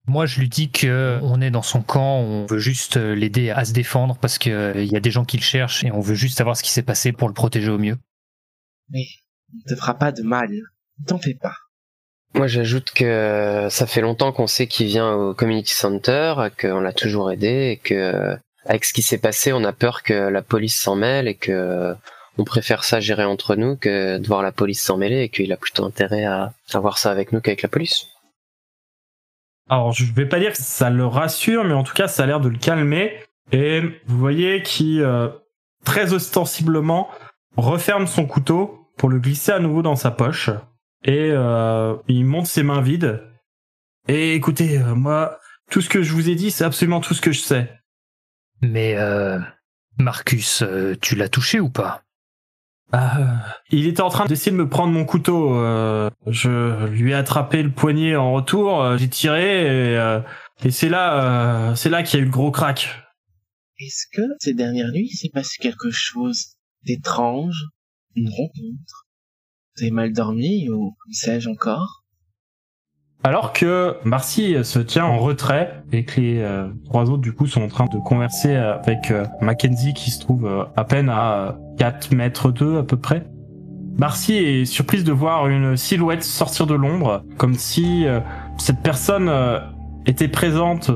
Moi, 0.08 0.26
je 0.26 0.40
lui 0.40 0.50
dis 0.50 0.72
que 0.72 1.20
on 1.22 1.42
est 1.42 1.52
dans 1.52 1.62
son 1.62 1.82
camp, 1.82 2.20
on 2.20 2.46
veut 2.46 2.60
juste 2.60 2.98
euh, 2.98 3.14
l'aider 3.14 3.52
à 3.52 3.64
se 3.66 3.74
défendre 3.74 4.18
parce 4.18 4.38
qu'il 4.38 4.86
y 4.86 4.96
a 4.96 5.00
des 5.00 5.12
gens 5.12 5.26
qui 5.26 5.38
le 5.38 5.44
cherchent 5.44 5.84
et 5.84 5.92
on 5.92 6.00
veut 6.00 6.16
juste 6.16 6.38
savoir 6.38 6.58
ce 6.58 6.64
qui 6.64 6.72
s'est 6.72 6.84
passé 6.84 7.12
pour 7.12 7.28
le 7.28 7.34
protéger 7.34 7.70
au 7.70 7.78
mieux. 7.78 7.98
Mais 8.90 9.06
on 9.54 9.58
ne 9.58 9.76
te 9.76 9.80
fera 9.80 9.94
pas 9.94 10.12
de 10.12 10.24
mal. 10.24 10.50
Ne 10.50 11.06
t'en 11.06 11.20
fais 11.20 11.36
pas. 11.36 11.54
Moi, 12.34 12.48
j'ajoute 12.48 12.92
que 12.92 13.68
ça 13.70 13.88
fait 13.88 14.02
longtemps 14.02 14.32
qu'on 14.32 14.48
sait 14.48 14.68
qu'il 14.68 14.88
vient 14.88 15.14
au 15.14 15.34
community 15.34 15.74
center, 15.74 16.36
qu'on 16.60 16.80
l'a 16.80 16.94
toujours 16.94 17.32
aidé 17.32 17.72
et 17.72 17.78
que 17.78 18.38
avec 18.66 18.86
ce 18.86 18.94
qui 18.94 19.02
s'est 19.02 19.18
passé, 19.18 19.52
on 19.52 19.64
a 19.64 19.74
peur 19.74 20.04
que 20.04 20.14
la 20.14 20.42
police 20.42 20.80
s'en 20.80 20.96
mêle 20.96 21.28
et 21.28 21.36
que 21.36 21.96
on 22.38 22.44
préfère 22.44 22.84
ça 22.84 23.00
gérer 23.00 23.26
entre 23.26 23.56
nous 23.56 23.76
que 23.76 24.18
de 24.18 24.28
voir 24.28 24.42
la 24.42 24.52
police 24.52 24.82
s'en 24.82 24.98
mêler 24.98 25.24
et 25.24 25.30
qu'il 25.30 25.52
a 25.52 25.58
plutôt 25.58 25.86
intérêt 25.86 26.24
à 26.24 26.54
avoir 26.74 26.98
ça 26.98 27.12
avec 27.12 27.32
nous 27.32 27.42
qu'avec 27.42 27.64
la 27.64 27.70
police. 27.70 28.06
Alors, 29.70 29.94
je 29.94 30.12
vais 30.12 30.26
pas 30.26 30.40
dire 30.40 30.52
que 30.52 30.58
ça 30.58 30.90
le 30.90 31.06
rassure, 31.06 31.64
mais 31.64 31.74
en 31.74 31.84
tout 31.84 31.94
cas, 31.94 32.08
ça 32.08 32.24
a 32.24 32.26
l'air 32.26 32.40
de 32.40 32.50
le 32.50 32.58
calmer. 32.58 33.18
Et 33.52 33.82
vous 34.06 34.18
voyez 34.18 34.64
qu'il, 34.64 35.02
euh, 35.02 35.30
très 35.86 36.14
ostensiblement, 36.14 37.10
referme 37.56 38.08
son 38.08 38.26
couteau 38.26 38.88
pour 38.98 39.10
le 39.10 39.20
glisser 39.20 39.52
à 39.52 39.60
nouveau 39.60 39.82
dans 39.82 39.96
sa 39.96 40.12
poche. 40.12 40.50
Et 41.04 41.32
euh, 41.32 41.96
il 42.08 42.26
monte 42.26 42.48
ses 42.48 42.64
mains 42.64 42.82
vides. 42.82 43.24
Et 44.08 44.34
écoutez, 44.34 44.80
euh, 44.80 44.96
moi, 44.96 45.40
tout 45.70 45.82
ce 45.82 45.90
que 45.90 46.02
je 46.02 46.14
vous 46.14 46.30
ai 46.30 46.36
dit, 46.36 46.52
c'est 46.52 46.66
absolument 46.66 47.00
tout 47.00 47.14
ce 47.14 47.22
que 47.22 47.32
je 47.32 47.40
sais. 47.40 47.72
Mais 48.62 48.96
euh, 48.98 49.40
Marcus, 49.98 50.64
tu 51.02 51.16
l'as 51.16 51.30
touché 51.30 51.60
ou 51.60 51.70
pas? 51.70 52.04
Ah, 52.92 53.56
il 53.70 53.86
était 53.88 54.02
en 54.02 54.10
train 54.10 54.26
d'essayer 54.26 54.52
de 54.52 54.58
me 54.58 54.68
prendre 54.68 54.92
mon 54.92 55.06
couteau. 55.06 55.56
euh, 55.56 56.10
je 56.28 56.88
lui 56.88 57.12
ai 57.12 57.14
attrapé 57.14 57.62
le 57.62 57.72
poignet 57.72 58.16
en 58.16 58.34
retour. 58.34 58.82
euh, 58.82 58.98
J'ai 58.98 59.10
tiré 59.10 59.92
et, 59.94 59.98
euh, 59.98 60.22
et 60.64 60.72
c'est 60.72 60.90
là, 60.90 61.70
euh, 61.72 61.76
c'est 61.76 61.90
là 61.90 62.02
qu'il 62.04 62.18
y 62.20 62.22
a 62.22 62.24
eu 62.24 62.26
le 62.26 62.32
gros 62.32 62.52
crack. 62.52 62.90
Est-ce 63.80 64.06
que 64.12 64.24
ces 64.40 64.54
dernières 64.54 64.92
nuits, 64.92 65.08
il 65.12 65.16
s'est 65.16 65.30
passé 65.32 65.58
quelque 65.62 65.92
chose 65.92 66.56
d'étrange 66.84 67.66
Une 68.16 68.30
rencontre? 68.30 69.08
Vous 69.78 69.84
avez 69.84 69.92
mal 69.92 70.12
dormi 70.12 70.68
ou 70.70 70.96
sais-je 71.12 71.48
encore? 71.48 71.99
Alors 73.24 73.52
que 73.52 73.98
Marcy 74.06 74.56
se 74.64 74.80
tient 74.80 75.06
en 75.06 75.18
retrait 75.18 75.84
et 75.92 76.06
que 76.06 76.22
les 76.22 76.40
euh, 76.40 76.70
trois 76.86 77.10
autres 77.10 77.22
du 77.22 77.34
coup 77.34 77.48
sont 77.48 77.62
en 77.62 77.68
train 77.68 77.86
de 77.86 77.98
converser 77.98 78.56
avec 78.56 79.12
euh, 79.12 79.26
Mackenzie 79.42 79.94
qui 79.94 80.10
se 80.10 80.22
trouve 80.22 80.46
euh, 80.46 80.64
à 80.78 80.86
peine 80.86 81.10
à 81.10 81.58
4 81.80 82.14
mètres 82.14 82.52
2 82.52 82.78
à 82.78 82.84
peu 82.84 82.96
près. 82.96 83.26
Marcy 84.00 84.36
est 84.36 84.64
surprise 84.64 85.04
de 85.04 85.12
voir 85.12 85.50
une 85.50 85.76
silhouette 85.76 86.24
sortir 86.24 86.66
de 86.66 86.74
l'ombre, 86.74 87.26
comme 87.38 87.56
si 87.56 88.08
euh, 88.08 88.22
cette 88.58 88.82
personne 88.82 89.28
euh, 89.28 89.60
était 90.06 90.30
présente 90.30 90.90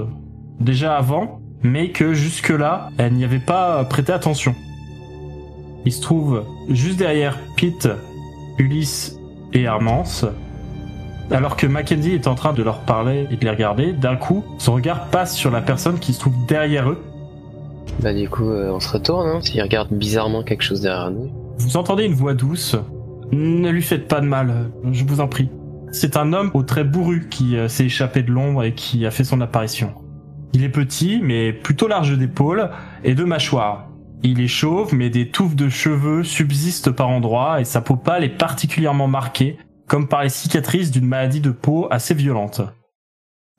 déjà 0.62 0.96
avant, 0.96 1.42
mais 1.64 1.90
que 1.90 2.14
jusque-là, 2.14 2.92
elle 2.98 3.12
n'y 3.12 3.26
avait 3.26 3.40
pas 3.40 3.84
prêté 3.84 4.14
attention. 4.14 4.56
Il 5.84 5.92
se 5.92 6.02
trouve 6.02 6.46
juste 6.70 6.98
derrière 6.98 7.38
Pete, 7.58 7.90
Ulysse 8.58 9.20
et 9.52 9.68
Armance. 9.68 10.26
Alors 11.34 11.58
que 11.58 11.66
Mackenzie 11.66 12.14
est 12.14 12.28
en 12.28 12.36
train 12.36 12.54
de 12.54 12.62
leur 12.62 12.82
parler 12.82 13.28
et 13.32 13.38
de 13.38 13.44
les 13.44 13.50
regarder, 13.50 13.92
d'un 13.92 14.16
coup, 14.16 14.46
son 14.60 14.76
regard 14.76 15.08
passe 15.08 15.36
sur 15.36 15.50
la 15.50 15.62
personne 15.62 15.98
qui 15.98 16.14
se 16.14 16.20
trouve 16.20 16.36
derrière 16.48 16.88
eux. 16.88 17.02
Bah 18.02 18.14
du 18.14 18.30
coup, 18.30 18.48
euh, 18.52 18.72
on 18.72 18.80
se 18.80 18.94
retourne, 18.94 19.28
hein, 19.28 19.42
s'il 19.42 19.60
regarde 19.60 19.88
bizarrement 19.92 20.44
quelque 20.44 20.62
chose 20.62 20.82
derrière 20.82 21.10
nous. 21.10 21.32
Vous 21.58 21.76
entendez 21.76 22.06
une 22.06 22.14
voix 22.14 22.36
douce. 22.36 22.76
Ne 23.32 23.72
lui 23.72 23.82
faites 23.82 24.08
pas 24.08 24.22
de 24.22 24.28
mal, 24.28 24.70
je 24.92 25.04
vous 25.06 25.22
en 25.22 25.28
prie. 25.28 25.50
C'est 25.92 26.18
un 26.18 26.34
homme 26.34 26.52
au 26.54 26.62
trait 26.62 26.84
bourru 26.84 27.28
qui 27.32 27.58
euh, 27.58 27.68
s'est 27.68 27.86
échappé 27.86 28.22
de 28.22 28.32
l'ombre 28.32 28.64
et 28.64 28.76
qui 28.76 29.04
a 29.08 29.10
fait 29.10 29.24
son 29.24 29.42
apparition. 29.42 29.92
Il 30.54 30.64
est 30.64 30.70
petit, 30.70 31.20
mais 31.24 31.52
plutôt 31.52 31.88
large 31.88 32.16
d'épaules 32.16 32.70
et 33.04 33.16
de 33.16 33.24
mâchoires. 33.24 33.88
Il 34.22 34.40
est 34.40 34.48
chauve, 34.48 34.94
mais 34.94 35.10
des 35.10 35.30
touffes 35.30 35.56
de 35.56 35.68
cheveux 35.68 36.24
subsistent 36.24 36.92
par 36.92 37.10
endroits 37.10 37.60
et 37.60 37.66
sa 37.66 37.82
peau 37.82 37.96
pâle 37.96 38.24
est 38.24 38.38
particulièrement 38.38 39.08
marquée, 39.08 39.58
comme 39.94 40.08
par 40.08 40.24
les 40.24 40.30
cicatrices 40.30 40.90
d'une 40.90 41.06
maladie 41.06 41.40
de 41.40 41.52
peau 41.52 41.88
assez 41.92 42.16
violente. 42.16 42.62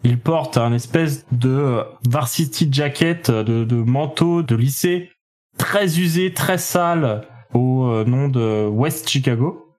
Il 0.03 0.19
porte 0.19 0.57
un 0.57 0.73
espèce 0.73 1.25
de 1.31 1.85
varsity 2.09 2.69
jacket, 2.73 3.31
de, 3.31 3.63
de 3.63 3.77
manteau 3.77 4.43
de 4.43 4.57
lycée, 4.57 5.13
très 5.59 6.01
usé, 6.01 6.35
très 6.35 6.59
sale, 6.59 7.25
au 7.53 7.85
euh, 7.85 8.05
nom 8.05 8.27
de 8.27 8.67
West 8.67 9.09
Chicago. 9.09 9.77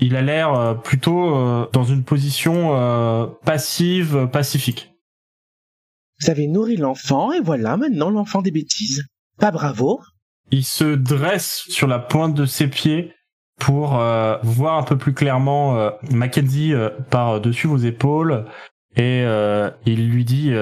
Il 0.00 0.16
a 0.16 0.22
l'air 0.22 0.52
euh, 0.52 0.74
plutôt 0.74 1.36
euh, 1.36 1.68
dans 1.72 1.84
une 1.84 2.02
position 2.02 3.30
passive, 3.44 4.28
pacifique. 4.32 4.90
Vous 6.20 6.30
avez 6.30 6.48
nourri 6.48 6.76
l'enfant 6.76 7.30
et 7.30 7.40
voilà 7.40 7.76
maintenant 7.76 8.10
l'enfant 8.10 8.42
des 8.42 8.50
bêtises. 8.50 9.04
Pas 9.38 9.52
bravo. 9.52 10.00
Il 10.50 10.64
se 10.64 10.96
dresse 10.96 11.66
sur 11.68 11.86
la 11.86 12.00
pointe 12.00 12.34
de 12.34 12.46
ses 12.46 12.66
pieds 12.66 13.13
pour 13.58 13.98
euh, 13.98 14.36
voir 14.42 14.78
un 14.78 14.82
peu 14.82 14.98
plus 14.98 15.14
clairement 15.14 15.76
euh, 15.78 15.90
Mackenzie 16.10 16.74
euh, 16.74 16.90
par-dessus 17.10 17.66
vos 17.66 17.78
épaules 17.78 18.46
et 18.96 19.24
il 19.86 20.08
lui 20.08 20.24
dit 20.24 20.52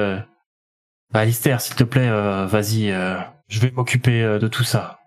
Alistair, 1.12 1.60
s'il 1.60 1.74
te 1.74 1.84
plaît, 1.84 2.08
vas-y, 2.46 2.88
je 3.48 3.60
vais 3.60 3.70
m'occuper 3.70 4.22
de 4.22 4.48
tout 4.48 4.64
ça. 4.64 5.00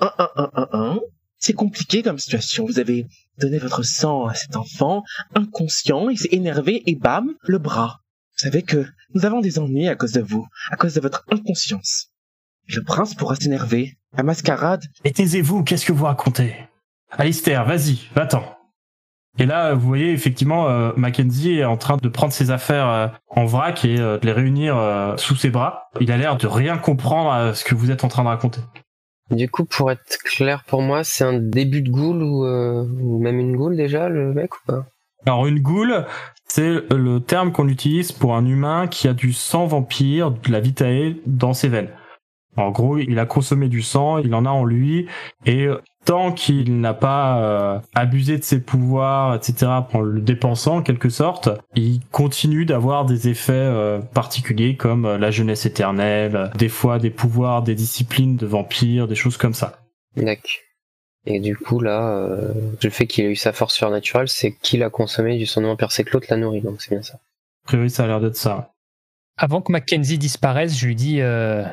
Un, 0.00 0.12
un, 0.18 0.28
un, 0.36 0.50
un, 0.54 0.68
un. 0.72 1.00
C'est 1.36 1.52
compliqué 1.52 2.04
comme 2.04 2.18
situation. 2.18 2.64
Vous 2.64 2.78
avez 2.78 3.06
donné 3.40 3.58
votre 3.58 3.82
sang 3.82 4.26
à 4.26 4.34
cet 4.34 4.54
enfant, 4.54 5.02
inconscient, 5.34 6.08
il 6.10 6.16
s'est 6.16 6.28
énervé 6.30 6.84
et 6.86 6.94
bam, 6.94 7.34
le 7.42 7.58
bras. 7.58 7.98
Vous 8.38 8.44
savez 8.48 8.62
que 8.62 8.86
nous 9.14 9.26
avons 9.26 9.40
des 9.40 9.58
ennuis 9.58 9.88
à 9.88 9.96
cause 9.96 10.12
de 10.12 10.20
vous, 10.20 10.46
à 10.70 10.76
cause 10.76 10.94
de 10.94 11.00
votre 11.00 11.24
inconscience. 11.32 12.12
Le 12.68 12.84
prince 12.84 13.16
pourra 13.16 13.34
s'énerver. 13.34 13.98
La 14.16 14.22
mascarade, 14.22 14.84
Et 15.02 15.10
taisez-vous, 15.12 15.64
qu'est-ce 15.64 15.84
que 15.84 15.92
vous 15.92 16.04
racontez? 16.04 16.54
Alistair, 17.18 17.64
vas-y, 17.64 18.08
va-t'en. 18.14 18.44
Et 19.38 19.46
là, 19.46 19.74
vous 19.74 19.86
voyez 19.86 20.12
effectivement 20.12 20.68
euh, 20.68 20.92
Mackenzie 20.96 21.58
est 21.58 21.64
en 21.64 21.76
train 21.76 21.96
de 21.96 22.08
prendre 22.08 22.32
ses 22.32 22.50
affaires 22.50 22.88
euh, 22.88 23.08
en 23.28 23.46
vrac 23.46 23.84
et 23.84 23.98
euh, 23.98 24.18
de 24.18 24.26
les 24.26 24.32
réunir 24.32 24.76
sous 25.16 25.34
ses 25.34 25.50
bras. 25.50 25.88
Il 26.00 26.12
a 26.12 26.16
l'air 26.16 26.36
de 26.36 26.46
rien 26.46 26.78
comprendre 26.78 27.30
à 27.32 27.54
ce 27.54 27.64
que 27.64 27.74
vous 27.74 27.90
êtes 27.90 28.04
en 28.04 28.08
train 28.08 28.22
de 28.22 28.28
raconter. 28.28 28.60
Du 29.30 29.48
coup, 29.48 29.64
pour 29.64 29.90
être 29.90 30.18
clair 30.24 30.62
pour 30.64 30.82
moi, 30.82 31.02
c'est 31.02 31.24
un 31.24 31.38
début 31.38 31.82
de 31.82 31.90
ghoul 31.90 32.22
ou, 32.22 32.44
ou 32.44 33.18
même 33.20 33.40
une 33.40 33.56
ghoul 33.56 33.76
déjà, 33.76 34.08
le 34.08 34.32
mec 34.34 34.54
ou 34.54 34.60
pas? 34.66 34.86
Alors 35.26 35.46
une 35.46 35.60
goule, 35.60 36.04
c'est 36.46 36.82
le 36.90 37.18
terme 37.20 37.50
qu'on 37.50 37.68
utilise 37.68 38.12
pour 38.12 38.36
un 38.36 38.44
humain 38.44 38.86
qui 38.86 39.08
a 39.08 39.14
du 39.14 39.32
sang 39.32 39.66
vampire, 39.66 40.30
de 40.30 40.52
la 40.52 40.60
vitae 40.60 41.14
dans 41.26 41.54
ses 41.54 41.68
veines. 41.68 41.88
En 42.56 42.70
gros, 42.70 42.98
il 42.98 43.18
a 43.18 43.26
consommé 43.26 43.68
du 43.68 43.82
sang, 43.82 44.18
il 44.18 44.34
en 44.34 44.44
a 44.44 44.50
en 44.50 44.64
lui, 44.64 45.08
et 45.46 45.66
tant 46.04 46.32
qu'il 46.32 46.80
n'a 46.80 46.94
pas 46.94 47.38
euh, 47.38 47.80
abusé 47.94 48.38
de 48.38 48.44
ses 48.44 48.60
pouvoirs, 48.60 49.34
etc., 49.34 49.66
en 49.92 50.00
le 50.00 50.20
dépensant 50.20 50.78
en 50.78 50.82
quelque 50.82 51.08
sorte, 51.08 51.48
il 51.74 52.00
continue 52.10 52.64
d'avoir 52.64 53.04
des 53.04 53.28
effets 53.28 53.52
euh, 53.52 54.00
particuliers 54.00 54.76
comme 54.76 55.06
euh, 55.06 55.18
la 55.18 55.30
jeunesse 55.30 55.66
éternelle, 55.66 56.50
des 56.56 56.68
fois 56.68 56.98
des 56.98 57.10
pouvoirs, 57.10 57.62
des 57.62 57.74
disciplines 57.74 58.36
de 58.36 58.46
vampire, 58.46 59.08
des 59.08 59.14
choses 59.14 59.36
comme 59.36 59.54
ça. 59.54 59.78
D'accord. 60.16 60.50
Et 61.26 61.40
du 61.40 61.56
coup, 61.56 61.80
là, 61.80 62.18
euh, 62.18 62.52
le 62.82 62.90
fait 62.90 63.06
qu'il 63.06 63.24
ait 63.24 63.30
eu 63.30 63.36
sa 63.36 63.52
force 63.52 63.74
surnaturelle, 63.74 64.28
c'est 64.28 64.52
qu'il 64.52 64.82
a 64.82 64.90
consommé 64.90 65.38
du 65.38 65.46
sang 65.46 65.62
vampire, 65.62 65.90
c'est 65.90 66.04
que 66.04 66.10
l'autre 66.12 66.26
l'a 66.28 66.36
nourri, 66.36 66.60
donc 66.60 66.82
c'est 66.82 66.90
bien 66.90 67.02
ça. 67.02 67.14
A 67.14 67.66
priori, 67.66 67.88
ça 67.88 68.04
a 68.04 68.06
l'air 68.06 68.20
d'être 68.20 68.36
ça. 68.36 68.72
Avant 69.38 69.62
que 69.62 69.72
Mackenzie 69.72 70.18
disparaisse, 70.18 70.76
je 70.76 70.86
lui 70.86 70.94
dis 70.94 71.20
euh, 71.20 71.64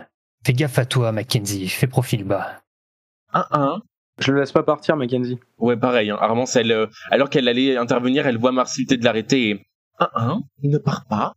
Fais 0.45 0.53
gaffe 0.53 0.79
à 0.79 0.85
toi, 0.85 1.11
Mackenzie, 1.11 1.67
fais 1.67 1.87
profil 1.87 2.23
bas. 2.23 2.61
un, 3.33 3.45
un. 3.51 3.81
Je 4.19 4.31
le 4.31 4.39
laisse 4.39 4.51
pas 4.51 4.63
partir, 4.63 4.95
Mackenzie. 4.97 5.39
Ouais, 5.57 5.77
pareil. 5.77 6.09
Hein. 6.11 6.17
Armance, 6.19 6.55
elle, 6.55 6.71
euh, 6.71 6.87
alors 7.09 7.29
qu'elle 7.29 7.47
allait 7.47 7.77
intervenir, 7.77 8.27
elle 8.27 8.37
voit 8.37 8.51
Marcy 8.51 8.85
de 8.85 9.03
l'arrêter 9.03 9.49
et 9.49 9.67
un, 9.99 10.09
un. 10.15 10.41
Il 10.61 10.69
ne 10.69 10.77
part 10.77 11.05
pas. 11.07 11.33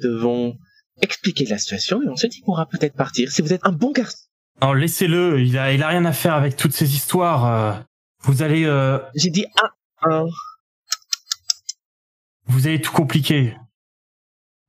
Nous 0.00 0.10
devons 0.10 0.56
expliquer 1.00 1.44
la 1.46 1.58
situation 1.58 2.02
et 2.02 2.08
ensuite 2.08 2.36
il 2.36 2.42
pourra 2.42 2.66
peut-être 2.66 2.96
partir. 2.96 3.30
Si 3.30 3.42
vous 3.42 3.52
êtes 3.52 3.64
un 3.64 3.72
bon 3.72 3.92
garçon. 3.92 4.16
Alors 4.60 4.74
laissez-le, 4.74 5.40
il 5.40 5.58
a, 5.58 5.72
il 5.72 5.82
a 5.82 5.88
rien 5.88 6.04
à 6.04 6.12
faire 6.12 6.34
avec 6.34 6.56
toutes 6.56 6.72
ces 6.72 6.94
histoires. 6.94 7.46
euh. 7.46 7.80
vous 8.22 8.42
allez, 8.42 8.64
euh, 8.64 8.98
J'ai 9.14 9.30
dit 9.30 9.46
un, 10.02 10.10
un. 10.10 10.26
vous 12.46 12.66
allez 12.66 12.80
tout 12.80 12.92
compliquer. 12.92 13.56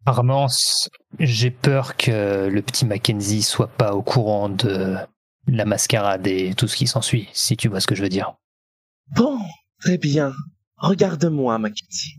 Armance, 0.07 0.87
j'ai 1.19 1.49
peur 1.49 1.97
que 1.97 2.47
le 2.47 2.61
petit 2.61 2.85
Mackenzie 2.85 3.41
soit 3.41 3.67
pas 3.69 3.93
au 3.93 4.03
courant 4.03 4.49
de 4.49 4.95
la 5.47 5.65
mascarade 5.65 6.25
et 6.27 6.53
tout 6.55 6.67
ce 6.67 6.75
qui 6.75 6.88
s'ensuit, 6.88 7.29
si 7.34 7.58
tu 7.58 7.67
vois 7.67 7.79
ce 7.79 7.88
que 7.88 7.95
je 7.95 8.03
veux 8.03 8.10
dire. 8.10 8.34
Bon, 9.15 9.39
très 9.81 9.97
bien. 9.97 10.34
Regarde-moi, 10.77 11.58
Mackenzie. 11.58 12.17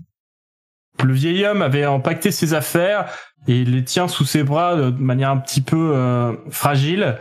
Le 1.03 1.13
vieil 1.13 1.45
homme 1.45 1.63
avait 1.63 1.85
empaqueté 1.85 2.31
ses 2.31 2.55
affaires 2.55 3.13
et 3.49 3.61
il 3.61 3.75
les 3.75 3.85
tient 3.85 4.09
sous 4.09 4.25
ses 4.25 4.43
bras 4.43 4.77
de 4.77 4.91
manière 4.91 5.31
un 5.31 5.39
petit 5.39 5.61
peu 5.61 5.93
euh, 5.95 6.35
fragile. 6.51 7.19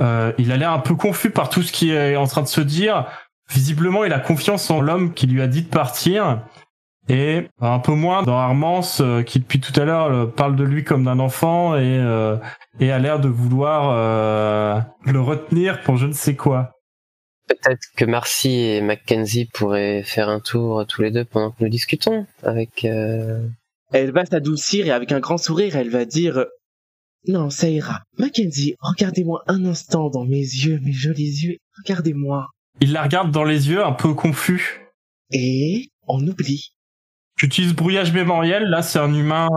Euh, 0.00 0.32
il 0.38 0.50
a 0.50 0.56
l'air 0.56 0.72
un 0.72 0.80
peu 0.80 0.94
confus 0.94 1.30
par 1.30 1.48
tout 1.48 1.62
ce 1.62 1.70
qui 1.70 1.90
est 1.90 2.16
en 2.16 2.26
train 2.26 2.42
de 2.42 2.48
se 2.48 2.60
dire. 2.60 3.06
Visiblement, 3.50 4.04
il 4.04 4.12
a 4.12 4.18
confiance 4.18 4.70
en 4.70 4.80
l'homme 4.80 5.12
qui 5.12 5.26
lui 5.26 5.42
a 5.42 5.46
dit 5.46 5.62
de 5.62 5.68
partir. 5.68 6.42
Et 7.08 7.48
un 7.60 7.80
peu 7.80 7.92
moins 7.92 8.22
dans 8.22 8.36
Armance, 8.38 9.00
euh, 9.00 9.22
qui 9.22 9.40
depuis 9.40 9.58
tout 9.60 9.78
à 9.80 9.84
l'heure 9.84 10.06
euh, 10.06 10.26
parle 10.26 10.54
de 10.54 10.62
lui 10.62 10.84
comme 10.84 11.04
d'un 11.04 11.18
enfant 11.18 11.74
et, 11.76 11.98
euh, 11.98 12.36
et 12.78 12.92
a 12.92 12.98
l'air 13.00 13.18
de 13.18 13.28
vouloir 13.28 13.90
euh, 13.90 14.80
le 15.04 15.20
retenir 15.20 15.82
pour 15.82 15.96
je 15.96 16.06
ne 16.06 16.12
sais 16.12 16.36
quoi. 16.36 16.72
Peut-être 17.48 17.82
que 17.96 18.04
Marcy 18.04 18.50
et 18.50 18.80
Mackenzie 18.80 19.48
pourraient 19.52 20.04
faire 20.04 20.28
un 20.28 20.38
tour 20.38 20.86
tous 20.86 21.02
les 21.02 21.10
deux 21.10 21.24
pendant 21.24 21.50
que 21.50 21.56
nous 21.64 21.68
discutons 21.68 22.24
avec... 22.44 22.84
euh, 22.84 23.46
Elle 23.92 24.12
va 24.12 24.24
s'adoucir 24.24 24.86
et 24.86 24.92
avec 24.92 25.10
un 25.10 25.18
grand 25.20 25.38
sourire, 25.38 25.74
elle 25.74 25.90
va 25.90 26.04
dire 26.04 26.46
Non, 27.26 27.50
ça 27.50 27.68
ira. 27.68 28.02
Mackenzie, 28.16 28.76
regardez-moi 28.80 29.42
un 29.48 29.64
instant 29.64 30.08
dans 30.08 30.24
mes 30.24 30.36
yeux, 30.38 30.78
mes 30.84 30.92
jolis 30.92 31.42
yeux. 31.42 31.56
Regardez-moi. 31.84 32.46
Il 32.80 32.92
la 32.92 33.02
regarde 33.02 33.32
dans 33.32 33.44
les 33.44 33.68
yeux, 33.68 33.84
un 33.84 33.92
peu 33.92 34.14
confus. 34.14 34.80
Et 35.32 35.88
on 36.06 36.24
oublie. 36.26 36.71
J'utilise 37.42 37.74
brouillage 37.74 38.12
mémoriel. 38.12 38.68
Là, 38.68 38.82
c'est 38.82 39.00
un 39.00 39.12
humain 39.12 39.48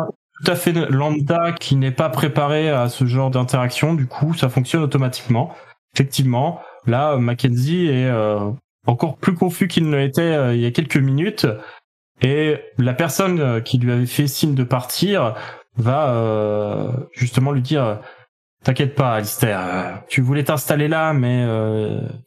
tout 0.43 0.51
à 0.51 0.55
fait 0.55 0.73
lambda 0.73 1.51
qui 1.51 1.75
n'est 1.75 1.91
pas 1.91 2.09
préparé 2.09 2.71
à 2.71 2.89
ce 2.89 3.05
genre 3.05 3.29
d'interaction. 3.29 3.93
Du 3.93 4.07
coup, 4.07 4.33
ça 4.33 4.49
fonctionne 4.49 4.81
automatiquement. 4.81 5.53
Effectivement, 5.93 6.61
là, 6.87 7.15
Mackenzie 7.17 7.85
est 7.85 8.09
euh, 8.09 8.39
encore 8.87 9.17
plus 9.17 9.35
confus 9.35 9.67
qu'il 9.67 9.87
ne 9.87 9.97
l'était 9.97 10.21
euh, 10.23 10.55
il 10.55 10.61
y 10.61 10.65
a 10.65 10.71
quelques 10.71 10.97
minutes. 10.97 11.45
Et 12.23 12.57
la 12.79 12.95
personne 12.95 13.39
euh, 13.39 13.59
qui 13.61 13.77
lui 13.77 13.91
avait 13.91 14.07
fait 14.07 14.25
signe 14.25 14.55
de 14.55 14.63
partir 14.63 15.35
va 15.77 16.09
euh, 16.09 16.89
justement 17.13 17.51
lui 17.51 17.61
dire 17.61 17.99
T'inquiète 18.63 18.95
pas, 18.95 19.13
Alistair. 19.13 19.59
euh, 19.61 19.91
Tu 20.07 20.21
voulais 20.21 20.43
t'installer 20.43 20.87
là, 20.87 21.13
mais 21.13 21.45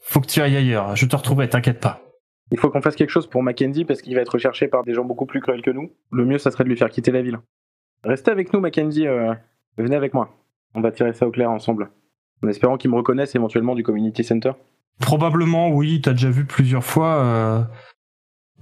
faut 0.03 0.21
que 0.21 0.29
tu 0.29 0.41
ailles 0.41 0.57
ailleurs. 0.57 0.95
Je 0.95 1.05
te 1.05 1.17
retrouverai, 1.17 1.49
t'inquiète 1.49 1.81
pas. 1.81 2.01
Il 2.51 2.59
faut 2.59 2.71
qu'on 2.71 2.81
fasse 2.81 2.97
quelque 2.97 3.11
chose 3.11 3.27
pour 3.29 3.43
Mackenzie 3.43 3.85
parce 3.85 4.01
qu'il 4.01 4.15
va 4.15 4.23
être 4.23 4.33
recherché 4.33 4.69
par 4.69 4.83
des 4.83 4.95
gens 4.95 5.05
beaucoup 5.05 5.27
plus 5.27 5.41
cruels 5.41 5.63
que 5.63 5.71
nous. 5.71 5.93
Le 6.11 6.25
mieux, 6.25 6.39
ça 6.39 6.51
serait 6.51 6.65
de 6.65 6.69
lui 6.71 6.77
faire 6.77 6.89
quitter 6.89 7.11
la 7.11 7.21
ville. 7.23 7.39
Restez 8.05 8.31
avec 8.31 8.53
nous, 8.53 8.61
Mackenzie. 8.61 9.07
euh, 9.07 9.35
venez 9.77 9.97
avec 9.97 10.15
moi. 10.15 10.31
On 10.75 10.81
va 10.81 10.91
tirer 10.91 11.13
ça 11.13 11.27
au 11.27 11.31
clair 11.31 11.51
ensemble. 11.51 11.91
En 12.43 12.49
espérant 12.49 12.77
qu'il 12.79 12.91
me 12.91 12.97
reconnaisse 12.97 13.35
éventuellement 13.35 13.75
du 13.75 13.83
Community 13.83 14.25
Center. 14.25 14.53
Probablement, 15.01 15.69
oui, 15.71 16.01
t'as 16.01 16.13
déjà 16.13 16.31
vu 16.31 16.45
plusieurs 16.47 16.85
fois. 16.85 17.17
euh. 17.17 17.63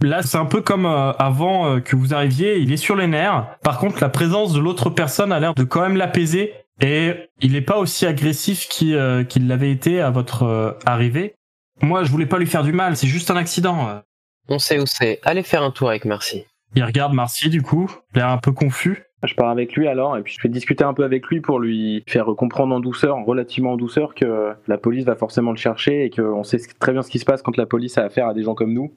Là, 0.03 0.23
c'est 0.23 0.37
un 0.39 0.47
peu 0.47 0.61
comme 0.63 0.85
euh, 0.85 1.13
avant 1.13 1.81
que 1.81 1.95
vous 1.97 2.13
arriviez, 2.13 2.59
il 2.59 2.73
est 2.73 2.77
sur 2.77 2.97
les 2.97 3.07
nerfs. 3.07 3.57
Par 3.63 3.79
contre, 3.79 3.99
la 4.01 4.09
présence 4.09 4.53
de 4.53 4.61
l'autre 4.61 4.91
personne 4.91 5.33
a 5.33 5.39
l'air 5.41 5.55
de 5.55 5.65
quand 5.65 5.81
même 5.81 5.97
l'apaiser 5.97 6.53
et 6.83 7.15
il 7.41 7.53
n'est 7.53 7.63
pas 7.63 7.79
aussi 7.79 8.05
agressif 8.05 8.69
qu'il 8.69 9.47
l'avait 9.47 9.71
été 9.71 10.01
à 10.03 10.11
votre 10.11 10.77
arrivée. 10.85 11.36
Moi, 11.83 12.05
je 12.05 12.11
voulais 12.11 12.27
pas 12.27 12.39
lui 12.39 12.47
faire 12.47 12.63
du 12.63 12.73
mal, 12.73 12.97
c'est 12.97 13.07
juste 13.07 13.31
un 13.31 13.37
accident. 13.37 14.03
On 14.49 14.59
sait 14.59 14.79
où 14.79 14.87
c'est. 14.87 15.21
Allez 15.25 15.43
faire 15.43 15.63
un 15.63 15.71
tour 15.71 15.89
avec 15.89 16.05
Marcy. 16.05 16.45
Il 16.75 16.85
regarde 16.85 17.13
Marcy 17.13 17.49
du 17.49 17.63
coup, 17.63 17.91
l'air 18.15 18.29
un 18.29 18.39
peu 18.39 18.53
confus. 18.53 19.03
Je 19.23 19.35
pars 19.35 19.49
avec 19.49 19.75
lui 19.75 19.89
alors, 19.89 20.17
et 20.17 20.23
puis 20.23 20.35
je 20.37 20.43
vais 20.43 20.49
discuter 20.49 20.85
un 20.85 20.95
peu 20.95 21.03
avec 21.03 21.27
lui 21.27 21.41
pour 21.41 21.59
lui 21.59 22.05
faire 22.07 22.27
comprendre 22.37 22.75
en 22.75 22.81
douceur, 22.81 23.17
relativement 23.25 23.73
en 23.73 23.77
douceur, 23.77 24.15
que 24.15 24.53
la 24.67 24.79
police 24.79 25.05
va 25.05 25.17
forcément 25.17 25.51
le 25.53 25.57
chercher 25.57 26.05
et 26.05 26.11
qu'on 26.11 26.45
sait 26.45 26.59
très 26.79 26.93
bien 26.93 27.03
ce 27.03 27.11
qui 27.11 27.19
se 27.19 27.25
passe 27.25 27.43
quand 27.43 27.57
la 27.57 27.67
police 27.67 27.99
a 27.99 28.05
affaire 28.05 28.29
à 28.29 28.35
des 28.35 28.43
gens 28.43 28.55
comme 28.55 28.73
nous, 28.73 28.95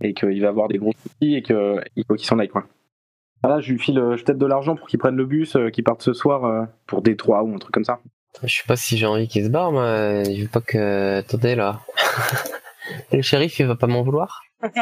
et 0.00 0.14
qu'il 0.14 0.40
va 0.40 0.48
avoir 0.48 0.68
des 0.68 0.78
gros 0.78 0.92
soucis 0.92 1.34
et 1.34 1.42
qu'il 1.42 2.04
faut 2.08 2.14
qu'il 2.14 2.26
s'en 2.26 2.38
aille. 2.38 2.48
Quoi. 2.48 2.66
Voilà, 3.42 3.60
je 3.60 3.72
lui 3.72 3.78
file 3.78 4.00
peut-être 4.24 4.38
de 4.38 4.46
l'argent 4.46 4.74
pour 4.74 4.86
qu'il 4.88 4.98
prenne 4.98 5.16
le 5.16 5.26
bus, 5.26 5.56
euh, 5.56 5.68
qu'il 5.68 5.84
parte 5.84 6.02
ce 6.02 6.12
soir 6.12 6.44
euh, 6.44 6.64
pour 6.86 7.02
Détroit 7.02 7.42
ou 7.42 7.54
un 7.54 7.58
truc 7.58 7.74
comme 7.74 7.84
ça. 7.84 8.00
Je 8.44 8.56
sais 8.56 8.62
pas 8.66 8.76
si 8.76 8.96
j'ai 8.98 9.06
envie 9.06 9.28
qu'il 9.28 9.44
se 9.44 9.50
barre, 9.50 9.72
moi. 9.72 10.22
Je 10.24 10.42
veux 10.42 10.48
pas 10.48 10.60
que. 10.60 11.18
Attendez 11.18 11.54
là. 11.54 11.80
le 13.12 13.22
shérif, 13.22 13.58
il 13.60 13.66
va 13.66 13.76
pas 13.76 13.86
m'en 13.86 14.02
vouloir 14.02 14.42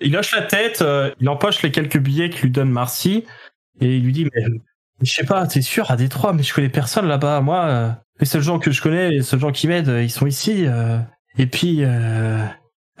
Il 0.00 0.16
hoche 0.16 0.34
la 0.34 0.42
tête, 0.42 0.82
euh, 0.82 1.10
il 1.20 1.28
empoche 1.28 1.62
les 1.62 1.70
quelques 1.70 1.98
billets 1.98 2.28
que 2.30 2.42
lui 2.42 2.50
donne 2.50 2.70
Marcy 2.70 3.24
et 3.80 3.96
il 3.96 4.04
lui 4.04 4.12
dit 4.12 4.28
mais, 4.34 4.42
je 5.00 5.10
sais 5.10 5.24
pas, 5.24 5.46
t'es 5.46 5.62
sûr 5.62 5.90
à 5.90 5.96
Détroit, 5.96 6.32
mais 6.34 6.42
je 6.42 6.52
connais 6.52 6.68
personne 6.68 7.06
là-bas. 7.06 7.40
Moi, 7.40 7.64
euh, 7.64 7.88
les 8.20 8.26
seuls 8.26 8.42
gens 8.42 8.58
que 8.58 8.70
je 8.70 8.82
connais, 8.82 9.10
les 9.10 9.22
seuls 9.22 9.40
gens 9.40 9.52
qui 9.52 9.68
m'aident, 9.68 9.88
euh, 9.88 10.02
ils 10.02 10.10
sont 10.10 10.26
ici. 10.26 10.66
euh, 10.66 10.98
et 11.38 11.46
puis, 11.46 11.82
euh, 11.82 12.44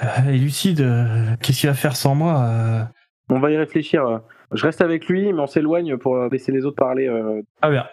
euh, 0.02 0.28
et 0.30 0.38
Lucide, 0.38 0.80
euh, 0.80 1.36
qu'est-ce 1.42 1.60
qu'il 1.60 1.68
va 1.68 1.74
faire 1.74 1.96
sans 1.96 2.14
moi 2.14 2.42
euh 2.44 2.82
On 3.28 3.40
va 3.40 3.50
y 3.50 3.56
réfléchir. 3.58 4.20
Je 4.52 4.62
reste 4.64 4.80
avec 4.80 5.06
lui, 5.06 5.32
mais 5.32 5.40
on 5.40 5.46
s'éloigne 5.46 5.96
pour 5.98 6.16
laisser 6.28 6.52
les 6.52 6.64
autres 6.64 6.76
parler. 6.76 7.08
euh. 7.08 7.42
Ah 7.60 7.70
bien. 7.70 7.86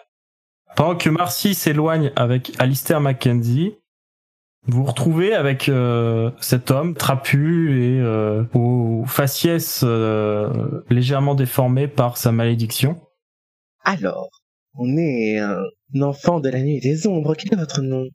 Pendant 0.76 0.96
que 0.96 1.08
Marcy 1.08 1.54
s'éloigne 1.54 2.12
avec 2.16 2.52
Alistair 2.58 3.00
Mackenzie, 3.00 3.76
vous 4.66 4.78
vous 4.78 4.84
retrouvez 4.84 5.34
avec 5.34 5.68
euh, 5.68 6.30
cet 6.40 6.70
homme 6.70 6.94
trapu 6.94 7.82
et 7.82 8.00
euh, 8.00 8.44
aux 8.54 9.04
faciès 9.06 9.82
euh, 9.84 10.82
légèrement 10.88 11.34
déformés 11.34 11.86
par 11.86 12.16
sa 12.16 12.32
malédiction. 12.32 13.00
Alors, 13.84 14.30
on 14.74 14.96
est 14.96 15.38
un 15.38 16.00
enfant 16.00 16.40
de 16.40 16.48
la 16.48 16.60
nuit 16.62 16.80
des 16.80 17.06
ombres. 17.06 17.34
Quel 17.34 17.52
est 17.52 17.56
votre 17.56 17.82
nom? 17.82 18.06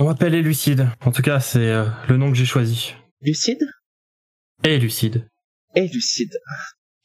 On 0.00 0.04
m'appelle 0.04 0.38
Lucide. 0.40 0.88
En 1.04 1.10
tout 1.10 1.22
cas, 1.22 1.40
c'est 1.40 1.70
euh, 1.70 1.84
le 2.08 2.16
nom 2.16 2.30
que 2.30 2.36
j'ai 2.36 2.44
choisi. 2.44 2.94
Lucide? 3.20 3.66
Et 4.62 4.78
Lucide. 4.78 5.28
Et 5.74 5.88
Lucide. 5.88 6.38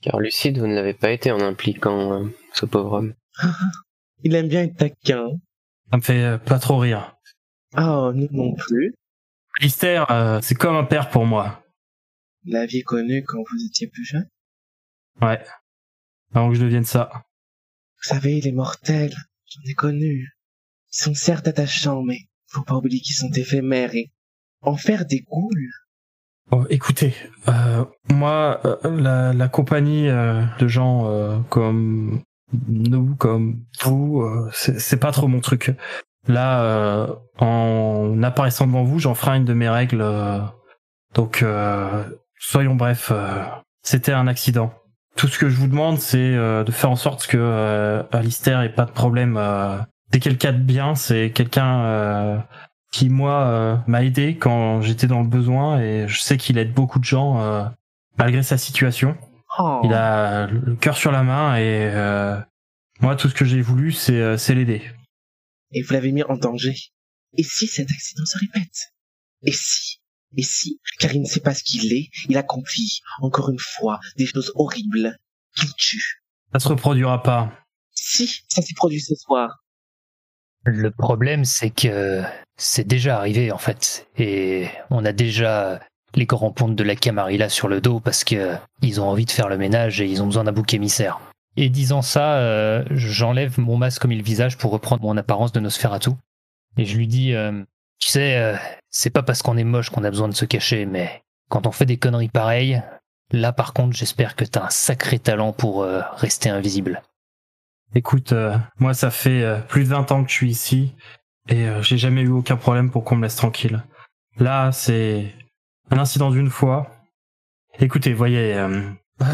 Car 0.02 0.20
Lucide, 0.20 0.60
vous 0.60 0.68
ne 0.68 0.76
l'avez 0.76 0.94
pas 0.94 1.12
été 1.12 1.32
en 1.32 1.40
impliquant 1.40 2.14
euh, 2.14 2.28
ce 2.54 2.66
pauvre 2.66 2.94
homme. 2.94 3.14
Il 4.24 4.36
aime 4.36 4.48
bien 4.48 4.64
être 4.64 4.78
taquin. 4.78 5.28
Ça 5.92 5.98
me 5.98 6.02
fait 6.02 6.24
euh, 6.24 6.38
pas 6.38 6.60
trop 6.60 6.78
rire. 6.78 7.16
Oh, 7.78 8.12
nous 8.14 8.28
non 8.32 8.54
plus. 8.56 8.94
Alistair, 9.60 10.10
euh, 10.12 10.40
c'est 10.42 10.56
comme 10.56 10.76
un 10.76 10.84
père 10.84 11.10
pour 11.10 11.26
moi. 11.26 11.64
Vous 12.46 12.52
l'aviez 12.54 12.84
connu 12.84 13.24
quand 13.24 13.40
vous 13.40 13.66
étiez 13.66 13.88
plus 13.88 14.06
jeune 14.06 14.28
Ouais. 15.22 15.42
Avant 16.34 16.50
que 16.50 16.56
je 16.56 16.64
devienne 16.64 16.86
ça. 16.86 17.10
Vous 17.98 18.10
savez, 18.10 18.42
les 18.42 18.52
mortels, 18.52 19.14
j'en 19.48 19.62
ai 19.70 19.74
connu. 19.74 20.32
Ils 20.92 20.98
sont 21.04 21.14
certes 21.14 21.48
attachants, 21.48 22.02
mais 22.02 22.18
faut 22.48 22.64
pas 22.64 22.76
oublier 22.76 23.00
qu'ils 23.00 23.16
sont 23.16 23.32
éphémères 23.32 23.96
et 23.96 24.12
en 24.62 24.76
faire 24.76 25.06
des 25.06 25.22
ghouls. 25.22 25.70
Bon, 26.48 26.66
écoutez, 26.70 27.14
euh, 27.48 27.86
moi, 28.10 28.60
euh, 28.66 29.02
la, 29.02 29.34
la 29.34 29.48
compagnie 29.48 30.10
euh, 30.10 30.44
de 30.60 30.68
gens 30.68 31.08
euh, 31.10 31.40
comme 31.50 32.22
nous, 32.68 33.16
comme 33.16 33.60
vous, 33.82 34.22
euh, 34.22 34.50
c'est 34.54 35.00
pas 35.00 35.12
trop 35.12 35.28
mon 35.28 35.40
truc. 35.40 35.74
Là, 36.28 36.64
euh, 36.64 37.08
en 37.40 38.22
apparaissant 38.24 38.68
devant 38.68 38.84
vous, 38.84 39.00
j'enfreins 39.00 39.36
une 39.36 39.46
de 39.46 39.54
mes 39.54 39.70
règles. 39.70 40.02
euh, 40.02 40.40
donc, 41.14 41.46
soyons 42.40 42.76
brefs, 42.76 43.12
c'était 43.84 44.14
un 44.14 44.28
accident. 44.28 44.74
Tout 45.16 45.28
ce 45.28 45.38
que 45.38 45.48
je 45.48 45.56
vous 45.56 45.68
demande, 45.68 46.00
c'est 46.00 46.34
de 46.34 46.72
faire 46.72 46.90
en 46.90 46.96
sorte 46.96 47.28
que 47.28 48.04
Alistair 48.12 48.62
ait 48.62 48.74
pas 48.74 48.86
de 48.86 48.92
problème. 48.92 49.40
C'est 50.12 50.20
quelqu'un 50.20 50.54
de 50.54 50.58
bien, 50.58 50.96
c'est 50.96 51.32
quelqu'un 51.32 52.44
qui 52.92 53.10
moi 53.10 53.84
m'a 53.86 54.04
aidé 54.04 54.38
quand 54.38 54.82
j'étais 54.82 55.06
dans 55.06 55.22
le 55.22 55.28
besoin 55.28 55.80
et 55.80 56.08
je 56.08 56.20
sais 56.20 56.38
qu'il 56.38 56.58
aide 56.58 56.74
beaucoup 56.74 56.98
de 56.98 57.04
gens 57.04 57.70
malgré 58.18 58.42
sa 58.42 58.58
situation. 58.58 59.16
Oh. 59.60 59.82
Il 59.84 59.94
a 59.94 60.48
le 60.48 60.76
cœur 60.76 60.98
sur 60.98 61.12
la 61.12 61.24
main 61.24 61.56
et 61.58 61.92
euh, 61.94 62.40
moi 63.02 63.16
tout 63.16 63.30
ce 63.30 63.36
que 63.36 63.46
j'ai 63.46 63.62
voulu 63.62 63.92
c'est 63.92 64.20
euh, 64.20 64.38
c'est 64.38 64.56
l'aider. 64.56 64.82
Et 65.72 65.82
vous 65.82 65.94
l'avez 65.94 66.12
mis 66.12 66.24
en 66.24 66.38
danger. 66.38 66.76
Et 67.38 67.44
si 67.44 67.68
cet 67.68 67.90
accident 67.92 68.26
se 68.26 68.38
répète? 68.38 68.94
Et 69.42 69.52
si 69.52 70.00
Et 70.38 70.44
si 70.44 70.80
Car 71.00 71.14
il 71.14 71.22
ne 71.22 71.28
sait 71.28 71.40
pas 71.40 71.54
ce 71.54 71.64
qu'il 71.64 71.92
est, 71.94 72.10
il 72.30 72.38
accomplit, 72.38 73.02
encore 73.22 73.50
une 73.50 73.60
fois, 73.60 74.00
des 74.18 74.26
choses 74.26 74.52
horribles 74.56 75.18
qu'il 75.56 75.74
tue. 75.76 76.24
Ça 76.54 76.60
se 76.60 76.68
reproduira 76.70 77.24
pas. 77.24 77.52
Si 77.92 78.44
ça 78.48 78.62
s'est 78.62 78.76
produit 78.76 79.02
ce 79.02 79.16
soir, 79.16 79.64
Le 80.66 80.92
problème, 80.92 81.44
c'est 81.46 81.72
que 81.72 82.24
c'est 82.58 82.88
déjà 82.88 83.18
arrivé 83.18 83.52
en 83.52 83.58
fait, 83.58 84.08
et 84.18 84.70
on 84.90 85.04
a 85.04 85.12
déjà 85.12 85.82
les 86.16 86.26
grands 86.26 86.52
pontes 86.52 86.76
de 86.76 86.84
la 86.84 86.96
Camarilla 86.96 87.50
sur 87.50 87.68
le 87.68 87.82
dos 87.82 88.00
parce 88.00 88.24
que 88.24 88.56
ils 88.82 89.02
ont 89.02 89.08
envie 89.08 89.26
de 89.26 89.32
faire 89.32 89.50
le 89.50 89.58
ménage 89.58 90.02
et 90.02 90.06
ils 90.06 90.22
ont 90.22 90.26
besoin 90.26 90.44
d'un 90.44 90.52
bouc 90.52 90.74
émissaire. 90.74 91.20
Et 91.56 91.70
disant 91.70 92.02
ça, 92.02 92.38
euh, 92.38 92.84
j'enlève 92.92 93.60
mon 93.60 93.78
masque 93.78 94.02
comme 94.02 94.12
le 94.12 94.24
visage 94.24 94.58
pour 94.58 94.72
reprendre 94.72 95.04
mon 95.04 95.18
apparence 95.18 95.52
de 95.52 95.60
Nosferatu. 95.60 96.12
Et 96.78 96.86
je 96.86 96.98
lui 96.98 97.08
dis, 97.08 97.34
euh, 97.34 97.64
tu 98.00 98.10
sais, 98.10 98.38
euh, 98.38 98.56
c'est 98.90 99.12
pas 99.12 99.22
parce 99.22 99.42
qu'on 99.42 99.58
est 99.58 99.64
moche 99.64 99.90
qu'on 99.90 100.04
a 100.04 100.10
besoin 100.10 100.28
de 100.28 100.36
se 100.36 100.46
cacher, 100.46 100.86
mais 100.86 101.22
quand 101.50 101.68
on 101.68 101.72
fait 101.72 101.86
des 101.86 101.98
conneries 101.98 102.30
pareilles, 102.30 102.82
là 103.32 103.54
par 103.54 103.74
contre, 103.74 103.96
j'espère 103.96 104.36
que 104.36 104.46
t'as 104.46 104.66
un 104.66 104.70
sacré 104.70 105.20
talent 105.20 105.54
pour 105.54 105.84
euh, 105.84 106.02
rester 106.16 106.50
invisible. 106.50 107.04
Écoute, 107.96 108.34
euh, 108.34 108.58
moi 108.80 108.96
ça 108.96 109.12
fait 109.12 109.44
euh, 109.44 109.60
plus 109.60 109.84
de 109.84 109.90
20 109.90 110.12
ans 110.12 110.24
que 110.24 110.30
je 110.30 110.36
suis 110.36 110.50
ici 110.50 110.96
et 111.48 111.68
euh, 111.68 111.84
j'ai 111.84 111.98
jamais 111.98 112.22
eu 112.22 112.30
aucun 112.30 112.56
problème 112.56 112.90
pour 112.90 113.04
qu'on 113.04 113.16
me 113.16 113.24
laisse 113.24 113.36
tranquille. 113.36 113.84
Là, 114.38 114.72
c'est 114.72 115.32
un 115.94 116.00
incident 116.00 116.32
d'une 116.32 116.50
fois. 116.50 116.88
Écoutez, 117.80 118.14
voyez, 118.14 118.56
euh, 118.56 118.82
euh, 119.22 119.26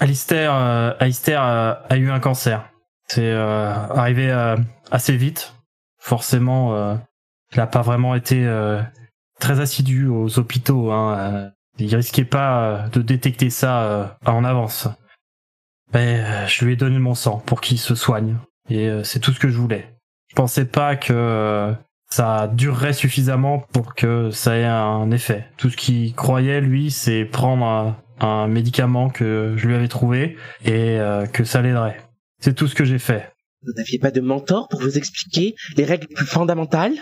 Alistair, 0.00 0.52
euh, 0.52 0.92
Alistair 0.98 1.44
euh, 1.44 1.74
a 1.88 1.96
eu 1.96 2.10
un 2.10 2.18
cancer. 2.18 2.68
C'est 3.06 3.30
euh, 3.30 3.72
arrivé 3.72 4.32
assez 4.90 5.16
vite. 5.16 5.54
Forcément, 6.00 6.98
il 7.52 7.58
n'a 7.58 7.66
pas 7.66 7.82
vraiment 7.82 8.14
été 8.14 8.48
très 9.40 9.60
assidu 9.60 10.06
aux 10.06 10.38
hôpitaux. 10.38 10.90
Hein. 10.92 11.52
il 11.78 11.94
risquait 11.94 12.24
pas 12.24 12.86
de 12.92 13.02
détecter 13.02 13.50
ça 13.50 14.16
en 14.24 14.44
avance. 14.44 14.88
Euh, 15.94 16.46
je 16.46 16.64
lui 16.64 16.72
ai 16.72 16.76
donné 16.76 16.98
mon 16.98 17.14
sang 17.14 17.38
pour 17.38 17.60
qu'il 17.60 17.78
se 17.78 17.94
soigne. 17.94 18.36
Et 18.68 18.88
c'est 19.04 19.20
tout 19.20 19.32
ce 19.32 19.40
que 19.40 19.48
je 19.48 19.58
voulais. 19.58 19.96
Je 20.28 20.34
pensais 20.34 20.64
pas 20.64 20.96
que 20.96 21.74
ça 22.08 22.48
durerait 22.52 22.92
suffisamment 22.92 23.60
pour 23.72 23.94
que 23.94 24.30
ça 24.30 24.56
ait 24.56 24.64
un 24.64 25.10
effet. 25.10 25.46
Tout 25.56 25.70
ce 25.70 25.76
qu'il 25.76 26.14
croyait, 26.14 26.60
lui, 26.60 26.90
c'est 26.90 27.24
prendre 27.24 27.64
un, 27.64 27.96
un 28.20 28.46
médicament 28.48 29.10
que 29.10 29.54
je 29.56 29.66
lui 29.66 29.74
avais 29.74 29.88
trouvé 29.88 30.36
et 30.64 30.98
euh, 30.98 31.26
que 31.26 31.44
ça 31.44 31.62
l'aiderait. 31.62 32.00
C'est 32.40 32.54
tout 32.54 32.68
ce 32.68 32.74
que 32.74 32.84
j'ai 32.84 32.98
fait. 32.98 33.32
vous 33.62 33.72
n'aviez 33.76 33.98
pas 33.98 34.10
de 34.10 34.20
mentor 34.20 34.68
pour 34.68 34.80
vous 34.80 34.96
expliquer 34.98 35.54
les 35.76 35.84
règles 35.84 36.06
plus 36.08 36.26
fondamentales? 36.26 36.94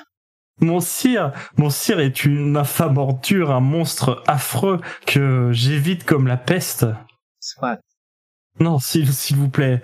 Mon 0.61 0.79
sire, 0.79 1.33
mon 1.57 1.69
sire 1.69 1.99
est 1.99 2.25
une 2.25 2.57
infâme 2.57 2.97
ordure, 2.97 3.51
un 3.51 3.61
monstre 3.61 4.23
affreux 4.29 4.81
que 5.05 5.51
j'évite 5.51 6.05
comme 6.05 6.29
la 6.29 6.37
peste. 6.37 6.87
Soit. 7.40 7.81
Non, 8.61 8.79
s'il 8.79 9.05
vous 9.37 9.49
plaît. 9.49 9.83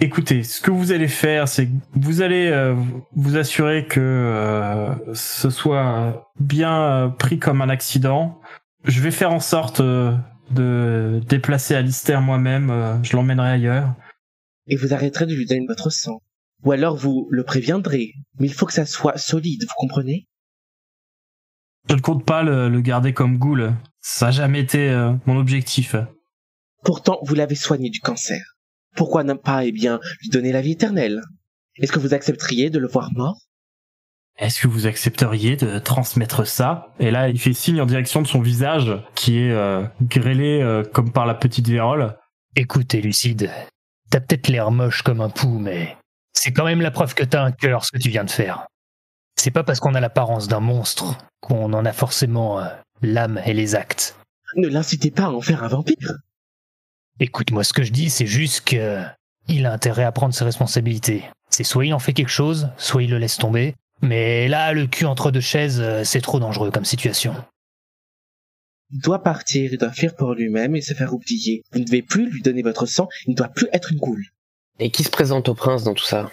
Écoutez, 0.00 0.44
ce 0.44 0.60
que 0.60 0.70
vous 0.70 0.92
allez 0.92 1.08
faire, 1.08 1.48
c'est 1.48 1.66
que 1.66 1.72
vous 1.94 2.22
allez 2.22 2.46
euh, 2.46 2.76
vous 3.16 3.36
assurer 3.36 3.86
que 3.86 3.98
euh, 3.98 4.94
ce 5.12 5.50
soit 5.50 6.30
bien 6.38 6.82
euh, 6.82 7.08
pris 7.08 7.40
comme 7.40 7.62
un 7.62 7.68
accident. 7.68 8.40
Je 8.84 9.00
vais 9.00 9.10
faire 9.10 9.32
en 9.32 9.40
sorte 9.40 9.82
de 9.82 11.20
déplacer 11.28 11.74
Alistair 11.74 12.20
moi-même. 12.20 13.00
je 13.02 13.16
l'emmènerai 13.16 13.50
ailleurs. 13.50 13.94
Et 14.68 14.76
vous 14.76 14.94
arrêterez 14.94 15.26
de 15.26 15.34
lui 15.34 15.46
donner 15.46 15.66
votre 15.66 15.90
sang. 15.90 16.20
Ou 16.62 16.70
alors 16.70 16.96
vous 16.96 17.26
le 17.30 17.42
préviendrez. 17.42 18.12
Mais 18.38 18.46
il 18.46 18.54
faut 18.54 18.66
que 18.66 18.72
ça 18.72 18.86
soit 18.86 19.18
solide, 19.18 19.62
vous 19.62 19.74
comprenez? 19.76 20.28
Je 21.88 21.94
ne 21.94 22.00
compte 22.00 22.24
pas 22.24 22.44
le, 22.44 22.68
le 22.68 22.80
garder 22.80 23.12
comme 23.12 23.36
ghoul. 23.36 23.74
Ça 24.00 24.26
n'a 24.26 24.32
jamais 24.32 24.60
été 24.60 24.90
mon 25.26 25.38
objectif. 25.38 25.96
Pourtant, 26.84 27.18
vous 27.24 27.34
l'avez 27.34 27.56
soigné 27.56 27.90
du 27.90 27.98
cancer. 27.98 28.57
Pourquoi 28.98 29.22
ne 29.22 29.34
pas, 29.34 29.64
eh 29.64 29.70
bien, 29.70 30.00
lui 30.20 30.28
donner 30.28 30.50
la 30.50 30.60
vie 30.60 30.72
éternelle? 30.72 31.22
Est-ce 31.76 31.92
que 31.92 32.00
vous 32.00 32.14
accepteriez 32.14 32.68
de 32.68 32.80
le 32.80 32.88
voir 32.88 33.12
mort? 33.12 33.38
Est-ce 34.36 34.60
que 34.60 34.66
vous 34.66 34.88
accepteriez 34.88 35.54
de 35.54 35.78
transmettre 35.78 36.44
ça? 36.44 36.92
Et 36.98 37.12
là, 37.12 37.28
il 37.28 37.38
fait 37.38 37.52
signe 37.52 37.80
en 37.80 37.86
direction 37.86 38.22
de 38.22 38.26
son 38.26 38.40
visage, 38.40 38.90
qui 39.14 39.38
est 39.38 39.52
euh, 39.52 39.84
grêlé 40.02 40.60
euh, 40.60 40.82
comme 40.82 41.12
par 41.12 41.26
la 41.26 41.36
petite 41.36 41.68
vérole. 41.68 42.16
Écoute, 42.56 42.92
Lucide, 42.94 43.52
t'as 44.10 44.18
peut-être 44.18 44.48
l'air 44.48 44.72
moche 44.72 45.02
comme 45.02 45.20
un 45.20 45.30
pou, 45.30 45.60
mais 45.60 45.96
c'est 46.32 46.50
quand 46.52 46.64
même 46.64 46.80
la 46.80 46.90
preuve 46.90 47.14
que 47.14 47.22
t'as 47.22 47.44
un 47.44 47.52
cœur, 47.52 47.84
ce 47.84 47.92
que 47.92 47.98
tu 47.98 48.08
viens 48.08 48.24
de 48.24 48.30
faire. 48.30 48.66
C'est 49.36 49.52
pas 49.52 49.62
parce 49.62 49.78
qu'on 49.78 49.94
a 49.94 50.00
l'apparence 50.00 50.48
d'un 50.48 50.58
monstre 50.58 51.18
qu'on 51.40 51.72
en 51.72 51.84
a 51.84 51.92
forcément 51.92 52.58
euh, 52.58 52.64
l'âme 53.02 53.40
et 53.46 53.54
les 53.54 53.76
actes. 53.76 54.16
Ne 54.56 54.66
l'incitez 54.66 55.12
pas 55.12 55.26
à 55.26 55.30
en 55.30 55.40
faire 55.40 55.62
un 55.62 55.68
vampire. 55.68 56.18
Écoute-moi, 57.20 57.64
ce 57.64 57.72
que 57.72 57.82
je 57.82 57.92
dis, 57.92 58.10
c'est 58.10 58.26
juste 58.26 58.62
que 58.62 59.02
il 59.48 59.66
a 59.66 59.72
intérêt 59.72 60.04
à 60.04 60.12
prendre 60.12 60.34
ses 60.34 60.44
responsabilités. 60.44 61.24
C'est 61.50 61.64
soit 61.64 61.86
il 61.86 61.94
en 61.94 61.98
fait 61.98 62.12
quelque 62.12 62.28
chose, 62.28 62.70
soit 62.76 63.02
il 63.02 63.10
le 63.10 63.18
laisse 63.18 63.38
tomber. 63.38 63.74
Mais 64.02 64.46
là, 64.46 64.72
le 64.72 64.86
cul 64.86 65.06
entre 65.06 65.30
deux 65.30 65.40
chaises, 65.40 65.80
euh, 65.80 66.04
c'est 66.04 66.20
trop 66.20 66.38
dangereux 66.38 66.70
comme 66.70 66.84
situation. 66.84 67.34
Il 68.90 69.00
doit 69.00 69.22
partir, 69.22 69.72
il 69.72 69.78
doit 69.78 69.92
fuir 69.92 70.14
pour 70.14 70.34
lui-même 70.34 70.76
et 70.76 70.80
se 70.80 70.94
faire 70.94 71.12
oublier. 71.12 71.62
Vous 71.72 71.80
ne 71.80 71.84
devez 71.84 72.02
plus 72.02 72.30
lui 72.30 72.42
donner 72.42 72.62
votre 72.62 72.86
sang, 72.86 73.08
il 73.26 73.30
ne 73.30 73.36
doit 73.36 73.48
plus 73.48 73.68
être 73.72 73.92
une 73.92 73.98
goule. 73.98 74.24
Et 74.78 74.90
qui 74.90 75.02
se 75.02 75.10
présente 75.10 75.48
au 75.48 75.54
prince 75.54 75.82
dans 75.82 75.94
tout 75.94 76.04
ça? 76.04 76.30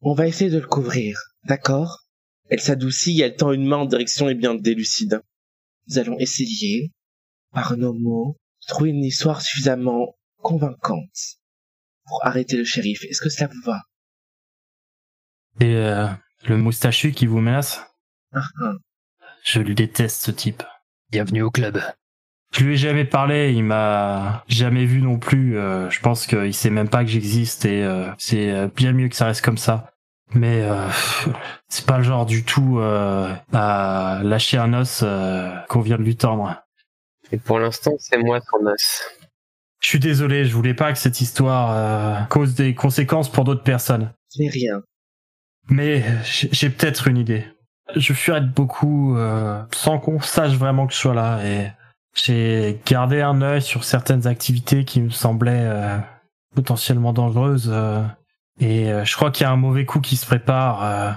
On 0.00 0.14
va 0.14 0.28
essayer 0.28 0.50
de 0.50 0.60
le 0.60 0.66
couvrir, 0.66 1.18
d'accord? 1.44 2.04
Elle 2.48 2.60
s'adoucit 2.60 3.20
et 3.20 3.24
elle 3.24 3.36
tend 3.36 3.52
une 3.52 3.66
main 3.66 3.78
en 3.78 3.86
direction 3.86 4.28
et 4.28 4.34
bien 4.34 4.54
d'élucide. 4.54 5.20
Nous 5.88 5.98
allons 5.98 6.18
essayer, 6.18 6.92
par 7.52 7.76
nos 7.76 7.92
mots, 7.92 8.36
trouver 8.68 8.90
une 8.90 9.04
histoire 9.04 9.40
suffisamment 9.40 10.14
convaincante 10.42 11.38
pour 12.06 12.24
arrêter 12.24 12.56
le 12.56 12.64
shérif. 12.64 13.02
Est-ce 13.04 13.20
que 13.20 13.30
cela 13.30 13.48
vous 13.48 13.62
va? 13.64 13.82
Et 15.60 15.74
euh, 15.74 16.06
le 16.46 16.56
moustachu 16.56 17.12
qui 17.12 17.26
vous 17.26 17.40
menace? 17.40 17.82
Ah, 18.32 18.42
ah. 18.62 18.72
Je 19.42 19.60
le 19.60 19.74
déteste 19.74 20.22
ce 20.22 20.30
type. 20.30 20.62
Bienvenue 21.10 21.42
au 21.42 21.50
club. 21.50 21.80
Je 22.52 22.64
lui 22.64 22.74
ai 22.74 22.76
jamais 22.76 23.04
parlé, 23.04 23.52
il 23.52 23.64
m'a 23.64 24.44
jamais 24.48 24.84
vu 24.84 25.02
non 25.02 25.18
plus. 25.18 25.58
euh, 25.58 25.90
je 25.90 26.00
pense 26.00 26.26
qu'il 26.26 26.54
sait 26.54 26.70
même 26.70 26.88
pas 26.88 27.04
que 27.04 27.10
j'existe 27.10 27.64
et 27.64 27.82
euh, 27.82 28.10
c'est 28.18 28.68
bien 28.74 28.92
mieux 28.92 29.08
que 29.08 29.16
ça 29.16 29.26
reste 29.26 29.44
comme 29.44 29.58
ça. 29.58 29.90
Mais 30.34 30.62
euh, 30.62 30.86
c'est 31.68 31.86
pas 31.86 31.96
le 31.98 32.04
genre 32.04 32.26
du 32.26 32.44
tout 32.44 32.78
euh, 32.78 33.34
à 33.52 34.20
lâcher 34.22 34.58
un 34.58 34.74
os 34.74 35.00
euh, 35.02 35.54
qu'on 35.68 35.80
vient 35.80 35.96
de 35.96 36.02
lui 36.02 36.16
tendre. 36.16 36.54
Et 37.32 37.38
pour 37.38 37.58
l'instant, 37.58 37.92
c'est 37.98 38.18
moi 38.18 38.40
ton 38.40 38.66
os. 38.66 39.02
Je 39.80 39.88
suis 39.88 40.00
désolé, 40.00 40.44
je 40.44 40.54
voulais 40.54 40.74
pas 40.74 40.92
que 40.92 40.98
cette 40.98 41.20
histoire 41.20 41.70
euh, 41.72 42.24
cause 42.24 42.54
des 42.54 42.74
conséquences 42.74 43.30
pour 43.30 43.44
d'autres 43.44 43.62
personnes. 43.62 44.12
Ce 44.28 44.42
n'est 44.42 44.48
rien. 44.48 44.82
Mais 45.70 46.02
j'ai 46.24 46.70
peut-être 46.70 47.08
une 47.08 47.18
idée. 47.18 47.44
Je 47.94 48.12
fuirette 48.12 48.50
beaucoup 48.50 49.16
euh, 49.16 49.62
sans 49.72 49.98
qu'on 49.98 50.20
sache 50.20 50.52
vraiment 50.52 50.86
que 50.86 50.92
je 50.92 50.98
sois 50.98 51.14
là 51.14 51.44
et 51.44 51.70
j'ai 52.14 52.80
gardé 52.86 53.20
un 53.20 53.40
œil 53.42 53.62
sur 53.62 53.84
certaines 53.84 54.26
activités 54.26 54.84
qui 54.84 55.00
me 55.00 55.10
semblaient 55.10 55.66
euh, 55.66 55.98
potentiellement 56.54 57.12
dangereuses 57.12 57.70
euh, 57.72 58.02
et 58.60 58.92
euh, 58.92 59.04
je 59.04 59.14
crois 59.14 59.30
qu'il 59.30 59.44
y 59.44 59.46
a 59.46 59.52
un 59.52 59.56
mauvais 59.56 59.84
coup 59.84 60.00
qui 60.00 60.16
se 60.16 60.26
prépare. 60.26 60.84
Euh, 60.84 61.12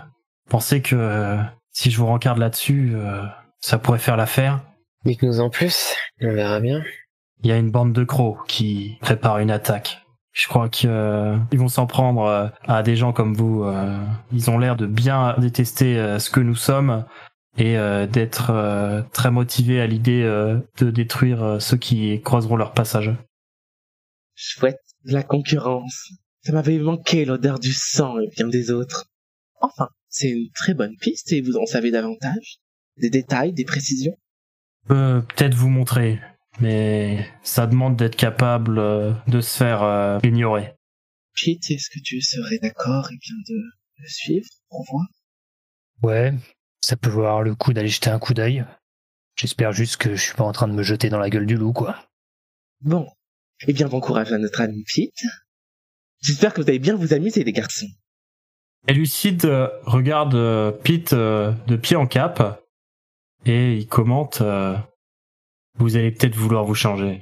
pensez 0.49 0.81
que 0.81 0.95
euh, 0.95 1.37
si 1.71 1.91
je 1.91 1.97
vous 1.97 2.05
rencarde 2.05 2.37
là-dessus, 2.37 2.91
euh, 2.93 3.23
ça 3.59 3.77
pourrait 3.77 3.99
faire 3.99 4.17
l'affaire. 4.17 4.59
Dites-nous 5.05 5.39
en 5.39 5.49
plus, 5.49 5.95
on 6.21 6.33
verra 6.33 6.59
bien. 6.59 6.83
Il 7.43 7.49
y 7.49 7.51
a 7.51 7.57
une 7.57 7.71
bande 7.71 7.93
de 7.93 8.03
crocs 8.03 8.45
qui 8.47 8.97
prépare 9.01 9.39
une 9.39 9.49
attaque. 9.49 10.01
Je 10.31 10.47
crois 10.47 10.69
qu'ils 10.69 10.89
vont 10.89 11.67
s'en 11.67 11.87
prendre 11.87 12.23
euh, 12.23 12.47
à 12.67 12.83
des 12.83 12.95
gens 12.95 13.11
comme 13.11 13.33
vous. 13.33 13.63
euh. 13.63 13.97
Ils 14.31 14.49
ont 14.49 14.57
l'air 14.57 14.75
de 14.75 14.85
bien 14.85 15.35
détester 15.39 15.97
euh, 15.97 16.19
ce 16.19 16.29
que 16.29 16.39
nous 16.39 16.55
sommes 16.55 17.05
et 17.57 17.77
euh, 17.77 18.07
d'être 18.07 18.51
euh, 18.51 19.01
très 19.11 19.31
motivés 19.31 19.81
à 19.81 19.87
l'idée 19.87 20.21
euh, 20.23 20.59
de 20.77 20.89
détruire 20.91 21.43
euh, 21.43 21.59
ceux 21.59 21.75
qui 21.77 22.21
croiseront 22.21 22.55
leur 22.55 22.73
passage. 22.73 23.11
Chouette, 24.35 24.79
de 25.05 25.13
la 25.13 25.23
concurrence. 25.23 26.13
Ça 26.43 26.53
m'avait 26.53 26.79
manqué 26.79 27.25
l'odeur 27.25 27.59
du 27.59 27.73
sang 27.73 28.17
et 28.19 28.29
bien 28.29 28.47
des 28.47 28.71
autres. 28.71 29.07
Enfin, 29.59 29.89
c'est 30.07 30.29
une 30.29 30.49
très 30.55 30.73
bonne 30.73 30.95
piste 31.01 31.33
et 31.33 31.41
vous 31.41 31.57
en 31.57 31.65
savez 31.65 31.91
davantage 31.91 32.59
Des 32.97 33.09
détails, 33.09 33.51
des 33.53 33.65
précisions 33.65 34.15
Peut-être 34.87 35.53
vous 35.53 35.69
montrer, 35.69 36.19
mais 36.59 37.27
ça 37.43 37.67
demande 37.67 37.95
d'être 37.95 38.15
capable 38.15 38.79
euh, 38.79 39.13
de 39.27 39.39
se 39.39 39.57
faire 39.57 39.83
euh, 39.83 40.19
ignorer. 40.23 40.73
Pete, 41.35 41.71
est-ce 41.71 41.89
que 41.89 41.99
tu 42.03 42.21
serais 42.21 42.57
d'accord 42.61 43.09
et 43.11 43.17
bien 43.17 43.35
de 43.47 43.61
le 43.99 44.07
suivre 44.07 44.47
pour 44.69 44.85
voir? 44.89 45.05
Ouais, 46.01 46.33
ça 46.81 46.97
peut 46.97 47.09
valoir 47.09 47.41
le 47.41 47.55
coup 47.55 47.73
d'aller 47.73 47.87
jeter 47.87 48.09
un 48.09 48.19
coup 48.19 48.33
d'œil. 48.33 48.65
J'espère 49.35 49.71
juste 49.71 49.97
que 49.97 50.15
je 50.15 50.21
suis 50.21 50.35
pas 50.35 50.43
en 50.43 50.51
train 50.51 50.67
de 50.67 50.73
me 50.73 50.83
jeter 50.83 51.09
dans 51.09 51.19
la 51.19 51.29
gueule 51.29 51.45
du 51.45 51.55
loup, 51.55 51.73
quoi. 51.73 51.97
Bon. 52.81 53.07
Eh 53.67 53.73
bien, 53.73 53.87
bon 53.87 54.01
courage 54.01 54.31
à 54.31 54.39
notre 54.39 54.61
ami 54.61 54.83
Pete. 54.83 55.23
J'espère 56.21 56.53
que 56.53 56.61
vous 56.61 56.69
allez 56.69 56.79
bien 56.79 56.95
vous 56.95 57.13
amuser, 57.13 57.43
les 57.43 57.53
garçons. 57.53 57.87
Et 58.87 58.93
Lucide 58.93 59.45
euh, 59.45 59.69
regarde 59.83 60.35
Pete 60.83 61.13
de 61.13 61.75
pied 61.75 61.95
en 61.95 62.07
cap 62.07 62.60
et 63.45 63.75
il 63.75 63.87
commente 63.87 64.41
euh, 64.41 64.77
Vous 65.77 65.95
allez 65.97 66.11
peut-être 66.11 66.35
vouloir 66.35 66.65
vous 66.65 66.75
changer. 66.75 67.21